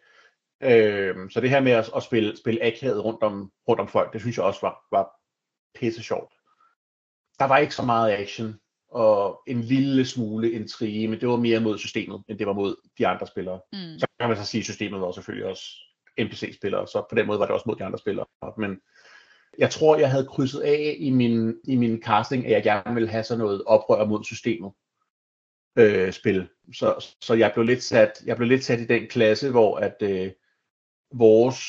Øh, 0.62 1.31
så 1.31 1.40
det 1.40 1.51
her 1.51 1.61
med 1.61 1.73
at, 1.73 1.90
at 1.97 2.03
spille, 2.03 2.37
spille 2.37 2.64
akavet 2.64 3.05
rundt 3.05 3.23
om, 3.23 3.53
rundt 3.68 3.81
om 3.81 3.88
folk, 3.88 4.12
det 4.12 4.21
synes 4.21 4.37
jeg 4.37 4.44
også 4.44 4.61
var, 4.61 4.87
var 4.90 5.11
pisse 5.75 6.03
sjovt. 6.03 6.38
Der 7.38 7.44
var 7.44 7.59
ikke 7.59 7.74
så 7.74 7.83
meget 7.83 8.12
action, 8.12 8.55
og 8.90 9.42
en 9.46 9.61
lille 9.61 10.07
smule 10.07 10.53
intrige, 10.53 11.09
men 11.09 11.20
det 11.20 11.29
var 11.29 11.37
mere 11.37 11.61
mod 11.61 11.79
systemet, 11.79 12.22
end 12.29 12.38
det 12.38 12.46
var 12.46 12.53
mod 12.53 12.77
de 12.98 13.07
andre 13.07 13.27
spillere. 13.27 13.61
Mm. 13.72 13.98
Så 13.98 14.07
kan 14.20 14.29
man 14.29 14.37
så 14.37 14.44
sige, 14.44 14.59
at 14.59 14.64
systemet 14.64 15.01
var 15.01 15.12
selvfølgelig 15.12 15.46
også 15.46 15.64
NPC-spillere, 16.20 16.87
så 16.87 17.07
på 17.11 17.14
den 17.14 17.27
måde 17.27 17.38
var 17.38 17.46
det 17.46 17.55
også 17.55 17.64
mod 17.66 17.77
de 17.77 17.85
andre 17.85 17.98
spillere. 17.98 18.27
Men 18.59 18.81
jeg 19.59 19.70
tror, 19.70 19.98
jeg 19.98 20.11
havde 20.11 20.27
krydset 20.27 20.61
af 20.61 20.96
i 20.98 21.11
min, 21.11 21.55
i 21.64 21.77
min 21.77 22.03
casting, 22.03 22.46
at 22.46 22.53
jeg 22.53 22.62
gerne 22.62 22.94
ville 22.94 23.09
have 23.09 23.24
sådan 23.24 23.38
noget 23.38 23.64
oprør 23.66 24.05
mod 24.05 24.24
systemet 24.24 24.72
øh, 25.79 26.12
spil. 26.12 26.48
Så, 26.74 27.14
så 27.20 27.35
jeg 27.35 27.51
blev 27.55 27.64
lidt 27.64 27.83
sat, 27.83 28.12
jeg 28.27 28.37
blev 28.37 28.48
lidt 28.48 28.64
sat 28.64 28.81
i 28.81 28.87
den 28.87 29.07
klasse, 29.07 29.51
hvor 29.51 29.77
at 29.77 29.96
øh, 30.03 30.31
vores, 31.14 31.61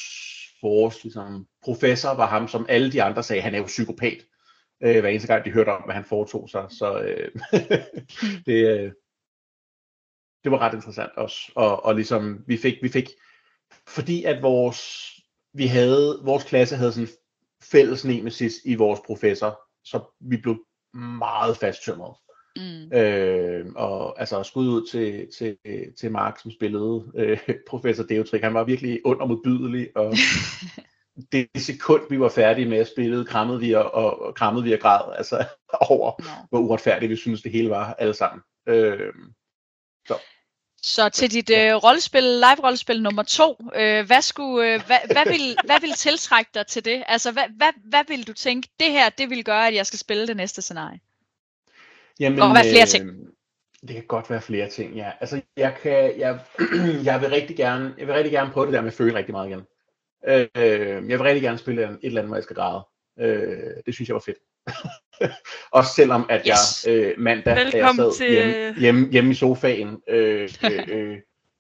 vores 0.61 1.03
ligesom, 1.03 1.47
professor 1.63 2.09
var 2.09 2.27
ham, 2.27 2.47
som 2.47 2.65
alle 2.69 2.91
de 2.91 3.03
andre 3.03 3.23
sagde, 3.23 3.41
han 3.41 3.55
er 3.55 3.59
jo 3.59 3.65
psykopat. 3.65 4.25
Øh, 4.83 4.99
hver 4.99 5.09
eneste 5.09 5.27
gang 5.27 5.45
de 5.45 5.51
hørte 5.51 5.69
om, 5.69 5.81
hvad 5.81 5.95
han 5.95 6.05
foretog 6.05 6.49
sig. 6.49 6.65
Så 6.69 7.01
øh, 7.01 7.31
det, 8.47 8.79
øh, 8.79 8.91
det 10.43 10.51
var 10.51 10.57
ret 10.57 10.73
interessant 10.73 11.11
også. 11.17 11.51
Og, 11.55 11.85
og 11.85 11.95
ligesom, 11.95 12.43
vi 12.47 12.57
fik, 12.57 12.75
vi 12.81 12.89
fik, 12.89 13.09
fordi 13.87 14.23
at 14.23 14.41
vores, 14.41 15.09
vi 15.53 15.65
havde, 15.65 16.21
vores 16.23 16.43
klasse 16.43 16.75
havde 16.75 16.91
sådan 16.91 17.09
fælles 17.63 18.05
nemesis 18.05 18.53
i 18.65 18.75
vores 18.75 18.99
professor, 19.05 19.59
så 19.83 19.99
vi 20.19 20.37
blev 20.37 20.65
meget 20.93 21.57
fasttømret. 21.57 22.15
Mm. 22.55 22.97
Øh, 22.97 23.65
og 23.75 24.19
altså 24.19 24.43
skud 24.43 24.67
ud 24.67 24.87
til, 24.87 25.27
til, 25.37 25.57
til 25.99 26.11
Mark, 26.11 26.39
som 26.39 26.51
spillede 26.51 27.11
øh, 27.15 27.39
professor 27.69 28.03
Deotrik. 28.03 28.43
Han 28.43 28.53
var 28.53 28.63
virkelig 28.63 28.99
ond 29.05 29.19
og 29.21 29.27
modbydelig, 29.27 29.89
og 29.95 30.13
det 31.31 31.47
sekund, 31.55 32.01
vi 32.09 32.19
var 32.19 32.29
færdige 32.29 32.69
med 32.69 32.77
at 32.77 32.87
spille, 32.87 33.25
krammede 33.25 33.59
vi 33.59 33.73
og, 33.73 33.93
og 33.93 34.35
krammede 34.35 34.63
vi 34.63 34.73
og 34.73 34.79
græd, 34.79 35.13
altså 35.17 35.45
over, 35.89 36.11
no. 36.19 36.45
hvor 36.49 36.59
uretfærdigt 36.59 37.09
vi 37.09 37.15
synes 37.15 37.41
det 37.41 37.51
hele 37.51 37.69
var, 37.69 37.93
alle 37.93 38.13
sammen. 38.13 38.41
Øh, 38.67 39.13
så. 40.07 40.15
Så 40.81 41.09
til 41.09 41.31
dit 41.31 41.49
øh, 41.49 41.75
rollespil, 41.75 42.23
live-rollespil 42.23 43.01
nummer 43.01 43.23
to, 43.23 43.57
øh, 43.75 44.05
hvad, 44.05 44.21
skulle, 44.21 44.73
øh, 44.73 44.81
hvad, 44.87 44.97
hvad, 45.13 45.25
vil, 45.25 45.57
hvad 45.65 45.81
vil 45.81 45.91
tiltrække 45.91 46.51
dig 46.53 46.67
til 46.67 46.85
det? 46.85 47.03
Altså, 47.07 47.31
hvad, 47.31 47.43
hvad, 47.57 47.71
hvad 47.83 48.03
vil 48.07 48.27
du 48.27 48.33
tænke, 48.33 48.69
det 48.79 48.91
her, 48.91 49.09
det 49.09 49.29
vil 49.29 49.43
gøre, 49.43 49.67
at 49.67 49.75
jeg 49.75 49.85
skal 49.85 49.99
spille 49.99 50.27
det 50.27 50.37
næste 50.37 50.61
scenarie? 50.61 50.99
Jamen, 52.19 52.41
og 52.41 52.51
hvad 52.51 52.63
flere 52.71 52.85
ting? 52.85 53.09
Øh, 53.09 53.15
det 53.81 53.95
kan 53.95 54.05
godt 54.07 54.29
være 54.29 54.41
flere 54.41 54.69
ting, 54.69 54.95
ja. 54.95 55.11
Altså, 55.21 55.41
jeg, 55.57 55.75
kan, 55.81 56.19
jeg, 56.19 56.39
jeg, 57.09 57.21
vil 57.21 57.29
rigtig 57.29 57.57
gerne, 57.57 57.93
jeg 57.97 58.07
vil 58.07 58.15
rigtig 58.15 58.31
gerne 58.31 58.51
prøve 58.51 58.65
det 58.65 58.73
der 58.73 58.81
med 58.81 58.87
at 58.87 58.97
føle 58.97 59.17
rigtig 59.17 59.31
meget 59.31 59.49
igen. 59.49 59.65
Øh, 60.27 60.47
jeg 61.09 61.19
vil 61.19 61.21
rigtig 61.21 61.41
gerne 61.41 61.57
spille 61.57 61.83
et 61.83 61.97
eller 62.03 62.21
andet, 62.21 62.29
hvor 62.29 62.35
jeg 62.35 62.43
skal 62.43 62.55
græde. 62.55 62.81
Øh, 63.19 63.73
det 63.85 63.93
synes 63.93 64.09
jeg 64.09 64.13
var 64.13 64.23
fedt. 64.25 64.37
Også 65.79 65.93
selvom 65.95 66.25
at 66.29 66.41
yes. 66.47 66.87
jeg 66.87 66.93
øh, 66.93 67.13
mandag, 67.17 67.55
Velkommen 67.55 68.05
jeg 68.05 68.13
sad 68.13 68.17
til... 68.17 68.29
hjemme, 68.31 68.79
hjemme, 68.79 69.11
hjemme 69.11 69.31
i 69.31 69.33
sofaen, 69.33 70.01
øh, 70.07 70.49
øh, 70.71 70.87
øh, 70.87 71.17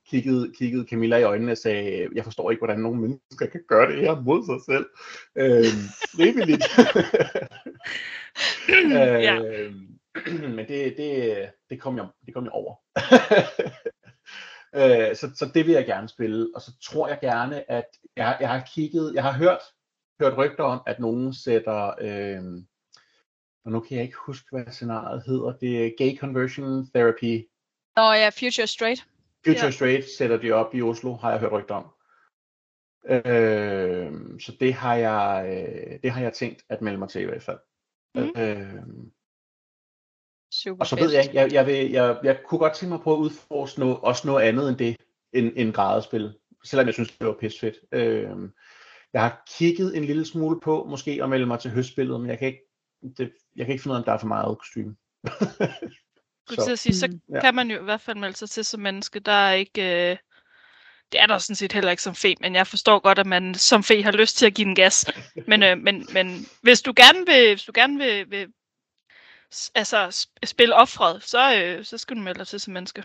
kiggede, 0.09 0.53
kiggede 0.57 0.85
Camilla 0.89 1.17
i 1.17 1.23
øjnene 1.23 1.51
og 1.51 1.57
sagde, 1.57 2.07
jeg 2.15 2.23
forstår 2.23 2.51
ikke, 2.51 2.59
hvordan 2.59 2.79
nogen 2.79 3.01
mennesker 3.01 3.45
kan 3.45 3.61
gøre 3.67 3.91
det 3.91 3.99
her 3.99 4.21
mod 4.21 4.45
sig 4.45 4.73
selv. 4.73 4.85
Øh, 5.35 5.65
frivilligt. 6.15 6.63
øh, 8.85 9.23
ja. 9.23 9.39
Men 10.55 10.67
det, 10.67 10.97
det, 10.97 11.35
det, 11.69 11.81
kom 11.81 11.97
jeg, 11.97 12.05
det 12.25 12.33
kom 12.33 12.43
jeg 12.43 12.51
over. 12.51 12.75
Øh, 14.75 15.15
så, 15.15 15.31
så 15.35 15.51
det 15.53 15.65
vil 15.65 15.73
jeg 15.73 15.85
gerne 15.85 16.09
spille. 16.09 16.49
Og 16.55 16.61
så 16.61 16.71
tror 16.81 17.07
jeg 17.07 17.19
gerne, 17.21 17.71
at 17.71 17.85
jeg, 18.15 18.37
jeg 18.39 18.49
har 18.49 18.69
kigget, 18.73 19.13
jeg 19.13 19.23
har 19.23 19.33
hørt, 19.33 19.59
hørt 20.21 20.37
rygter 20.37 20.63
om, 20.63 20.81
at 20.87 20.99
nogen 20.99 21.33
sætter, 21.33 21.93
øh, 22.01 22.43
og 23.65 23.71
nu 23.71 23.79
kan 23.79 23.97
jeg 23.97 24.05
ikke 24.05 24.17
huske, 24.25 24.47
hvad 24.51 24.71
scenariet 24.71 25.23
hedder, 25.25 25.51
det 25.57 25.85
er 25.85 25.91
Gay 25.97 26.17
Conversion 26.17 26.87
Therapy. 26.93 27.47
Nå 27.95 28.11
ja, 28.11 28.29
Future 28.29 28.67
Straight. 28.67 29.07
Future 29.45 29.65
ja. 29.65 29.71
Straight 29.71 30.05
sætter 30.17 30.37
de 30.37 30.51
op 30.51 30.75
i 30.75 30.81
Oslo, 30.81 31.13
har 31.13 31.31
jeg 31.31 31.39
hørt 31.39 31.51
rygter 31.51 31.75
om. 31.75 31.85
Øh, 33.05 34.39
så 34.39 34.55
det 34.59 34.73
har 34.73 34.95
jeg, 34.95 35.45
øh, 35.47 35.99
det 36.03 36.11
har 36.11 36.21
jeg 36.21 36.33
tænkt 36.33 36.63
at 36.69 36.81
melde 36.81 36.97
mig 36.97 37.09
til 37.09 37.21
i 37.21 37.25
hvert 37.25 37.43
fald. 37.43 37.59
Mm. 38.15 38.41
Øh, 38.41 38.83
Super 40.51 40.79
og 40.79 40.87
så 40.87 40.95
ved 40.95 41.11
jeg, 41.11 41.29
jeg, 41.33 41.53
jeg, 41.53 41.65
vil, 41.65 41.91
jeg, 41.91 42.17
jeg 42.23 42.39
kunne 42.45 42.59
godt 42.59 42.73
tænke 42.73 42.89
mig 42.89 43.01
på 43.03 43.13
at 43.13 43.17
udforske 43.17 43.79
noget, 43.79 43.97
også 44.01 44.27
noget 44.27 44.43
andet 44.43 44.69
end 44.69 44.77
det, 44.77 44.97
end, 45.33 45.51
end 45.55 45.73
gradespil. 45.73 46.33
Selvom 46.63 46.85
jeg 46.85 46.93
synes, 46.93 47.11
det 47.11 47.27
var 47.27 47.35
fedt. 47.41 47.75
Øh, 47.91 48.49
jeg 49.13 49.21
har 49.21 49.43
kigget 49.57 49.97
en 49.97 50.05
lille 50.05 50.25
smule 50.25 50.59
på, 50.59 50.87
måske 50.89 51.19
at 51.23 51.29
melde 51.29 51.45
mig 51.45 51.59
til 51.59 51.71
høstspillet, 51.71 52.21
men 52.21 52.29
jeg 52.29 52.39
kan 52.39 52.47
ikke, 52.47 52.61
det, 53.17 53.31
jeg 53.55 53.65
kan 53.65 53.73
ikke 53.73 53.83
finde 53.83 53.93
ud 53.93 53.95
af, 53.95 53.99
om 53.99 54.05
der 54.05 54.13
er 54.13 54.17
for 54.17 54.27
meget 54.27 54.57
kostume. 54.57 54.95
så. 56.55 56.63
Til 56.65 56.71
at 56.71 56.79
sige, 56.79 56.95
så 56.95 57.07
mm, 57.07 57.35
ja. 57.35 57.41
kan 57.41 57.55
man 57.55 57.71
jo 57.71 57.81
i 57.81 57.83
hvert 57.83 58.01
fald 58.01 58.17
melde 58.17 58.37
sig 58.37 58.49
til 58.49 58.65
som 58.65 58.81
menneske. 58.81 59.19
Der 59.19 59.31
er 59.31 59.53
ikke... 59.53 60.11
Øh, 60.11 60.17
det 61.11 61.21
er 61.21 61.25
der 61.25 61.37
sådan 61.37 61.55
set 61.55 61.73
heller 61.73 61.91
ikke 61.91 62.03
som 62.03 62.15
fe, 62.15 62.35
men 62.41 62.55
jeg 62.55 62.67
forstår 62.67 62.99
godt, 62.99 63.19
at 63.19 63.25
man 63.25 63.55
som 63.55 63.83
fe 63.83 64.03
har 64.03 64.11
lyst 64.11 64.37
til 64.37 64.45
at 64.45 64.53
give 64.53 64.65
den 64.65 64.75
gas. 64.75 65.05
Men, 65.47 65.63
øh, 65.63 65.77
men, 65.77 66.07
men 66.13 66.45
hvis 66.61 66.81
du 66.81 66.93
gerne 66.95 67.19
vil, 67.25 67.53
hvis 67.53 67.63
du 67.63 67.71
gerne 67.75 67.97
vil, 67.97 68.31
vil 68.31 68.47
altså, 69.75 70.27
spille 70.43 70.75
offret, 70.75 71.23
så, 71.23 71.55
øh, 71.55 71.85
så 71.85 71.97
skal 71.97 72.17
du 72.17 72.21
melde 72.21 72.39
dig 72.39 72.47
til 72.47 72.59
som 72.59 72.73
menneske. 72.73 73.03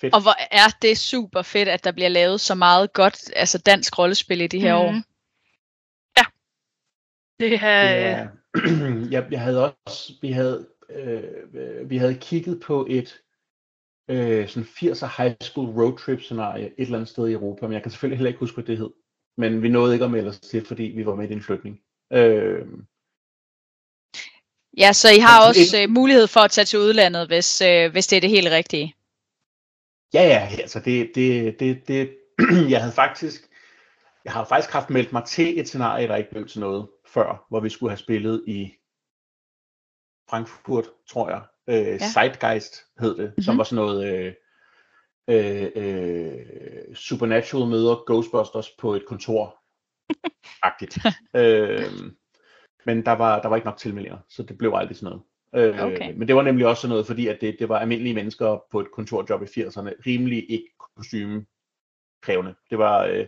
Fedt. 0.00 0.14
Og 0.14 0.22
hvor 0.22 0.36
er 0.50 0.76
det 0.82 0.98
super 0.98 1.42
fedt, 1.42 1.68
at 1.68 1.84
der 1.84 1.92
bliver 1.92 2.08
lavet 2.08 2.40
så 2.40 2.54
meget 2.54 2.92
godt 2.92 3.30
altså 3.36 3.58
dansk 3.58 3.98
rollespil 3.98 4.40
i 4.40 4.46
de 4.46 4.60
her 4.60 4.74
mm. 4.74 4.80
år. 4.80 4.92
Ja. 6.18 6.24
Det 7.40 7.60
her... 7.60 7.82
Ja. 7.82 8.28
jeg, 9.14 9.28
jeg 9.30 9.40
havde 9.40 9.74
også, 9.86 10.12
vi 10.22 10.32
havde, 10.32 10.68
øh, 10.90 11.90
vi 11.90 11.96
havde 11.96 12.14
kigget 12.14 12.60
på 12.60 12.86
et 12.90 13.20
øh, 14.10 14.48
sådan 14.48 14.68
80'er 14.68 15.22
high 15.22 15.36
school 15.42 15.68
road 15.68 15.98
trip 15.98 16.20
scenarie 16.20 16.66
et 16.66 16.74
eller 16.78 16.98
andet 16.98 17.08
sted 17.08 17.28
i 17.28 17.32
Europa, 17.32 17.66
men 17.66 17.72
jeg 17.72 17.82
kan 17.82 17.90
selvfølgelig 17.90 18.18
heller 18.18 18.28
ikke 18.28 18.40
huske, 18.40 18.54
hvad 18.54 18.64
det 18.64 18.78
hed. 18.78 18.90
Men 19.36 19.62
vi 19.62 19.68
nåede 19.68 19.92
ikke 19.92 20.04
at 20.04 20.10
melde 20.10 20.28
os 20.28 20.40
til, 20.40 20.66
fordi 20.66 20.82
vi 20.82 21.06
var 21.06 21.14
med 21.14 21.30
i 21.30 21.32
en 21.32 21.42
flytning. 21.42 21.80
Øh, 22.12 22.66
Ja, 24.78 24.92
så 24.92 25.08
I 25.10 25.18
har 25.18 25.48
også 25.48 25.78
øh, 25.82 25.90
mulighed 25.90 26.26
for 26.26 26.40
at 26.40 26.50
tage 26.50 26.64
til 26.64 26.78
udlandet, 26.78 27.26
hvis, 27.26 27.60
øh, 27.60 27.92
hvis 27.92 28.06
det 28.06 28.16
er 28.16 28.20
det 28.20 28.30
helt 28.30 28.50
rigtige. 28.50 28.94
Ja, 30.14 30.22
ja, 30.22 30.48
altså 30.60 30.80
det, 30.80 31.10
det, 31.14 31.60
det, 31.60 31.88
det 31.88 32.16
jeg 32.72 32.80
havde 32.80 32.94
faktisk, 32.94 33.42
jeg 34.24 34.32
har 34.32 34.44
faktisk 34.44 34.72
haft 34.72 34.90
meldt 34.90 35.12
mig 35.12 35.24
til 35.24 35.60
et 35.60 35.68
scenarie, 35.68 36.08
der 36.08 36.16
ikke 36.16 36.30
blev 36.30 36.48
til 36.48 36.60
noget 36.60 36.88
før, 37.06 37.46
hvor 37.48 37.60
vi 37.60 37.68
skulle 37.68 37.90
have 37.90 37.98
spillet 37.98 38.44
i 38.46 38.72
Frankfurt, 40.30 40.84
tror 41.08 41.30
jeg. 41.30 41.42
Øh, 41.68 41.86
ja. 42.00 42.10
Zeitgeist 42.12 42.84
hed 43.00 43.16
det, 43.16 43.24
mm-hmm. 43.24 43.42
som 43.42 43.58
var 43.58 43.64
sådan 43.64 43.84
noget 43.84 44.06
øh, 44.06 44.34
øh, 45.28 45.70
øh, 45.76 46.94
Supernatural 46.94 47.68
møder 47.68 48.04
Ghostbusters 48.06 48.70
på 48.78 48.94
et 48.94 49.06
kontor. 49.06 49.56
Agtigt. 50.62 50.98
øh, 51.36 52.12
men 52.86 53.04
der 53.06 53.12
var, 53.12 53.40
der 53.40 53.48
var 53.48 53.56
ikke 53.56 53.66
nok 53.66 53.76
tilmeldinger, 53.76 54.18
så 54.28 54.42
det 54.42 54.58
blev 54.58 54.72
aldrig 54.74 54.96
sådan 54.96 55.06
noget. 55.06 55.22
Øh, 55.54 55.84
okay. 55.84 56.12
Men 56.16 56.28
det 56.28 56.36
var 56.36 56.42
nemlig 56.42 56.66
også 56.66 56.80
sådan 56.80 56.90
noget, 56.90 57.06
fordi 57.06 57.26
at 57.26 57.40
det, 57.40 57.56
det 57.58 57.68
var 57.68 57.78
almindelige 57.78 58.14
mennesker 58.14 58.64
på 58.70 58.80
et 58.80 58.90
kontorjob 58.92 59.42
i 59.42 59.60
80'erne, 59.60 60.06
rimelig 60.06 60.50
ikke 60.50 60.70
kostume 60.96 61.46
krævende. 62.22 62.54
Det 62.70 62.78
var 62.78 63.04
øh, 63.04 63.26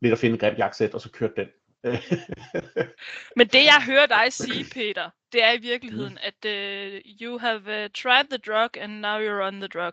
lidt 0.00 0.12
at 0.12 0.18
finde 0.18 0.34
et 0.34 0.40
grimt 0.40 0.58
jakkesæt, 0.58 0.94
og 0.94 1.00
så 1.00 1.10
kørte 1.10 1.34
den. 1.36 1.48
Men 3.36 3.46
det 3.46 3.64
jeg 3.64 3.82
hører 3.86 4.06
dig 4.06 4.32
sige, 4.32 4.64
Peter, 4.74 5.10
det 5.32 5.44
er 5.44 5.52
i 5.52 5.58
virkeligheden, 5.58 6.12
mm. 6.12 6.18
at 6.22 6.44
uh, 6.44 7.00
you 7.22 7.38
have 7.38 7.60
uh, 7.60 7.90
tried 8.02 8.24
the 8.30 8.38
drug, 8.38 8.76
and 8.80 8.92
now 8.92 9.18
you're 9.18 9.46
on 9.46 9.60
the 9.60 9.68
drug. 9.68 9.92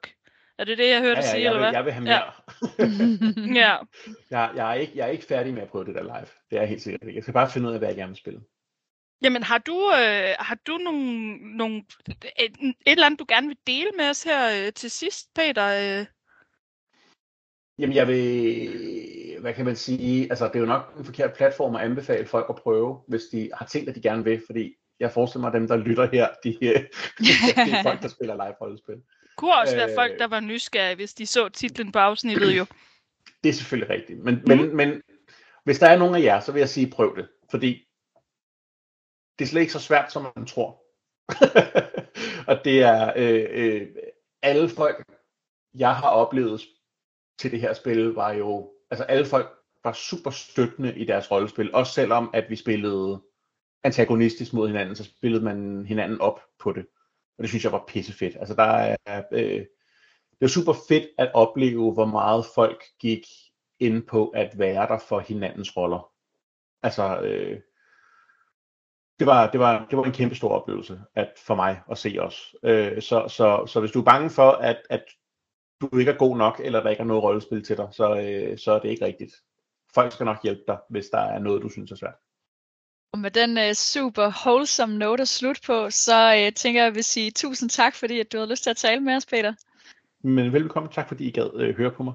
Er 0.59 0.63
det 0.63 0.77
det, 0.77 0.89
jeg 0.89 1.01
hørte 1.01 1.19
ja, 1.19 1.25
ja, 1.25 1.31
sige, 1.31 1.43
jeg 1.43 1.49
eller 1.49 1.59
vil, 1.59 1.65
hvad? 1.65 1.73
Jeg 1.73 1.85
vil 1.85 1.93
have 1.93 2.03
mere. 2.03 2.31
Ja. 3.53 3.59
ja. 3.61 3.77
Jeg, 4.31 4.51
jeg, 4.55 4.69
er 4.69 4.73
ikke, 4.73 4.93
jeg 4.95 5.07
er 5.07 5.11
ikke 5.11 5.25
færdig 5.25 5.53
med 5.53 5.61
at 5.61 5.69
prøve 5.69 5.85
det 5.85 5.95
der 5.95 6.03
live. 6.03 6.27
Det 6.51 6.59
er 6.59 6.65
helt 6.65 6.81
sikkert 6.81 7.15
Jeg 7.15 7.23
skal 7.23 7.33
bare 7.33 7.49
finde 7.49 7.67
ud 7.67 7.73
af, 7.73 7.79
hvad 7.79 7.89
jeg 7.89 7.97
gerne 7.97 8.09
vil 8.09 8.17
spille. 8.17 8.41
Jamen, 9.21 9.43
har 9.43 9.57
du, 9.57 9.91
øh, 9.91 10.35
har 10.39 10.57
du 10.67 10.77
nogle, 10.77 11.37
nogle, 11.57 11.83
et, 12.39 12.57
et 12.61 12.75
eller 12.85 13.05
andet, 13.05 13.19
du 13.19 13.25
gerne 13.27 13.47
vil 13.47 13.57
dele 13.67 13.91
med 13.97 14.09
os 14.09 14.23
her 14.23 14.65
øh, 14.65 14.73
til 14.73 14.91
sidst, 14.91 15.33
Peter? 15.35 15.99
Øh? 15.99 16.05
Jamen, 17.79 17.95
jeg 17.95 18.07
vil, 18.07 19.37
hvad 19.41 19.53
kan 19.53 19.65
man 19.65 19.75
sige, 19.75 20.27
altså 20.29 20.47
det 20.47 20.55
er 20.55 20.59
jo 20.59 20.65
nok 20.65 20.93
en 20.99 21.05
forkert 21.05 21.33
platform 21.33 21.75
at 21.75 21.81
anbefale 21.81 22.27
folk 22.27 22.45
at 22.49 22.55
prøve, 22.55 22.99
hvis 23.07 23.23
de 23.31 23.49
har 23.53 23.65
tænkt, 23.65 23.89
at 23.89 23.95
de 23.95 24.01
gerne 24.01 24.23
vil, 24.23 24.41
fordi 24.45 24.75
jeg 24.99 25.11
forestiller 25.11 25.41
mig, 25.41 25.47
at 25.47 25.59
dem, 25.59 25.67
der 25.67 25.77
lytter 25.77 26.09
her, 26.11 26.27
de, 26.43 26.57
de 26.59 27.71
er 27.71 27.83
folk, 27.83 28.01
der 28.01 28.07
spiller 28.07 28.33
live-rollespil. 28.33 28.95
Det 28.95 29.03
kunne 29.37 29.55
også 29.55 29.75
øh, 29.75 29.79
være 29.79 29.95
folk, 29.95 30.19
der 30.19 30.27
var 30.27 30.39
nysgerrige, 30.39 30.95
hvis 30.95 31.13
de 31.13 31.25
så 31.25 31.49
titlen 31.49 31.91
på 31.91 31.99
afsnittet 31.99 32.57
jo. 32.57 32.65
Det 33.43 33.49
er 33.49 33.53
selvfølgelig 33.53 33.89
rigtigt, 33.89 34.19
men, 34.19 34.35
mm. 34.35 34.43
men, 34.47 34.75
men 34.75 35.01
hvis 35.63 35.79
der 35.79 35.87
er 35.87 35.97
nogen 35.97 36.15
af 36.15 36.21
jer, 36.21 36.39
så 36.39 36.51
vil 36.51 36.59
jeg 36.59 36.69
sige, 36.69 36.91
prøv 36.91 37.17
det, 37.17 37.27
fordi 37.51 37.86
det 39.39 39.45
er 39.45 39.49
slet 39.49 39.61
ikke 39.61 39.73
så 39.73 39.79
svært, 39.79 40.11
som 40.11 40.31
man 40.35 40.45
tror. 40.45 40.83
og 42.51 42.65
det 42.65 42.83
er 42.83 43.13
øh, 43.15 43.45
øh, 43.49 43.87
alle 44.41 44.69
folk, 44.69 45.05
jeg 45.73 45.95
har 45.95 46.09
oplevet 46.09 46.61
til 47.39 47.51
det 47.51 47.61
her 47.61 47.73
spil, 47.73 48.07
var 48.07 48.31
jo, 48.31 48.71
altså 48.91 49.03
alle 49.03 49.25
folk 49.25 49.57
var 49.83 49.93
super 49.93 50.31
støttende 50.31 50.97
i 50.97 51.05
deres 51.05 51.31
rollespil, 51.31 51.75
også 51.75 51.93
selvom 51.93 52.29
at 52.33 52.49
vi 52.49 52.55
spillede 52.55 53.21
antagonistisk 53.83 54.53
mod 54.53 54.67
hinanden, 54.67 54.95
så 54.95 55.03
spillede 55.03 55.43
man 55.43 55.85
hinanden 55.85 56.21
op 56.21 56.41
på 56.59 56.71
det. 56.71 56.85
Og 57.37 57.41
det 57.41 57.49
synes 57.49 57.63
jeg 57.63 57.71
var 57.71 57.83
pissefedt. 57.87 58.35
Altså 58.35 58.55
der 58.55 58.95
er, 59.05 59.23
øh, 59.31 59.65
det 60.39 60.45
er 60.45 60.47
super 60.47 60.73
fedt 60.87 61.07
at 61.17 61.31
opleve, 61.33 61.93
hvor 61.93 62.05
meget 62.05 62.45
folk 62.55 62.83
gik 62.99 63.25
ind 63.79 64.03
på 64.03 64.29
at 64.29 64.59
være 64.59 64.87
der 64.87 64.99
for 64.99 65.19
hinandens 65.19 65.77
roller. 65.77 66.11
Altså, 66.83 67.21
øh, 67.21 67.59
det 69.19 69.27
var, 69.27 69.51
det 69.51 69.59
var, 69.59 69.85
det 69.89 69.97
var 69.97 70.03
en 70.03 70.11
kæmpe 70.11 70.35
stor 70.35 70.49
oplevelse 70.49 71.01
at, 71.15 71.33
for 71.37 71.55
mig 71.55 71.81
at 71.91 71.97
se 71.97 72.17
os. 72.19 72.55
Øh, 72.63 73.01
så, 73.01 73.27
så, 73.27 73.65
så 73.65 73.79
hvis 73.79 73.91
du 73.91 73.99
er 73.99 74.03
bange 74.03 74.29
for, 74.29 74.51
at, 74.51 74.77
at 74.89 75.03
du 75.81 75.97
ikke 75.97 76.11
er 76.11 76.17
god 76.17 76.37
nok, 76.37 76.61
eller 76.63 76.83
der 76.83 76.89
ikke 76.89 77.01
er 77.01 77.05
noget 77.05 77.23
rollespil 77.23 77.63
til 77.63 77.77
dig, 77.77 77.87
så, 77.91 78.15
øh, 78.15 78.57
så 78.57 78.71
er 78.71 78.79
det 78.79 78.89
ikke 78.89 79.05
rigtigt. 79.05 79.33
Folk 79.93 80.11
skal 80.11 80.25
nok 80.25 80.43
hjælpe 80.43 80.63
dig, 80.67 80.77
hvis 80.89 81.05
der 81.05 81.19
er 81.19 81.39
noget, 81.39 81.61
du 81.61 81.69
synes 81.69 81.91
er 81.91 81.95
svært. 81.95 82.15
Og 83.13 83.19
med 83.19 83.31
den 83.31 83.57
uh, 83.57 83.73
super 83.73 84.31
wholesome 84.45 84.97
note 84.97 85.21
at 85.21 85.27
slutte 85.27 85.61
på, 85.65 85.89
så 85.89 86.47
uh, 86.47 86.53
tænker 86.53 86.79
jeg, 86.79 86.87
at 86.87 86.91
jeg 86.91 86.95
vil 86.95 87.03
sige 87.03 87.31
tusind 87.31 87.69
tak, 87.69 87.95
fordi 87.95 88.19
at 88.19 88.31
du 88.31 88.37
har 88.37 88.45
lyst 88.45 88.63
til 88.63 88.69
at 88.69 88.77
tale 88.77 89.01
med 89.01 89.15
os, 89.15 89.25
Peter. 89.25 89.53
Men 90.23 90.53
velkommen. 90.53 90.91
Tak 90.91 91.07
fordi 91.07 91.27
I 91.27 91.31
gad 91.31 91.49
øh, 91.55 91.77
høre 91.77 91.91
på 91.91 92.03
mig. 92.03 92.13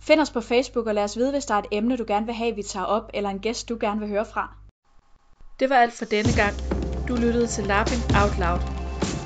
Find 0.00 0.20
os 0.20 0.30
på 0.30 0.40
Facebook 0.40 0.86
og 0.86 0.94
lad 0.94 1.04
os 1.04 1.16
vide, 1.16 1.30
hvis 1.32 1.44
der 1.44 1.54
er 1.54 1.58
et 1.58 1.66
emne, 1.72 1.96
du 1.96 2.04
gerne 2.06 2.26
vil 2.26 2.34
have, 2.34 2.54
vi 2.54 2.62
tager 2.62 2.86
op, 2.86 3.10
eller 3.14 3.30
en 3.30 3.40
gæst, 3.40 3.68
du 3.68 3.76
gerne 3.80 4.00
vil 4.00 4.08
høre 4.08 4.26
fra. 4.26 4.63
Det 5.60 5.70
var 5.70 5.76
alt 5.76 5.92
for 5.92 6.04
denne 6.04 6.32
gang. 6.36 6.54
Du 7.08 7.14
lyttede 7.14 7.46
til 7.46 7.64
Lapping 7.64 8.02
Out 8.22 8.38
Loud. 8.38 8.60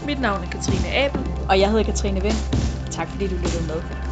Mit 0.06 0.20
navn 0.20 0.42
er 0.44 0.50
Katrine 0.50 0.88
Abel. 0.94 1.20
Og 1.48 1.60
jeg 1.60 1.70
hedder 1.70 1.84
Katrine 1.84 2.22
Vind. 2.22 2.40
Tak 2.90 3.08
fordi 3.10 3.26
du 3.28 3.36
lyttede 3.36 3.66
med. 3.66 4.07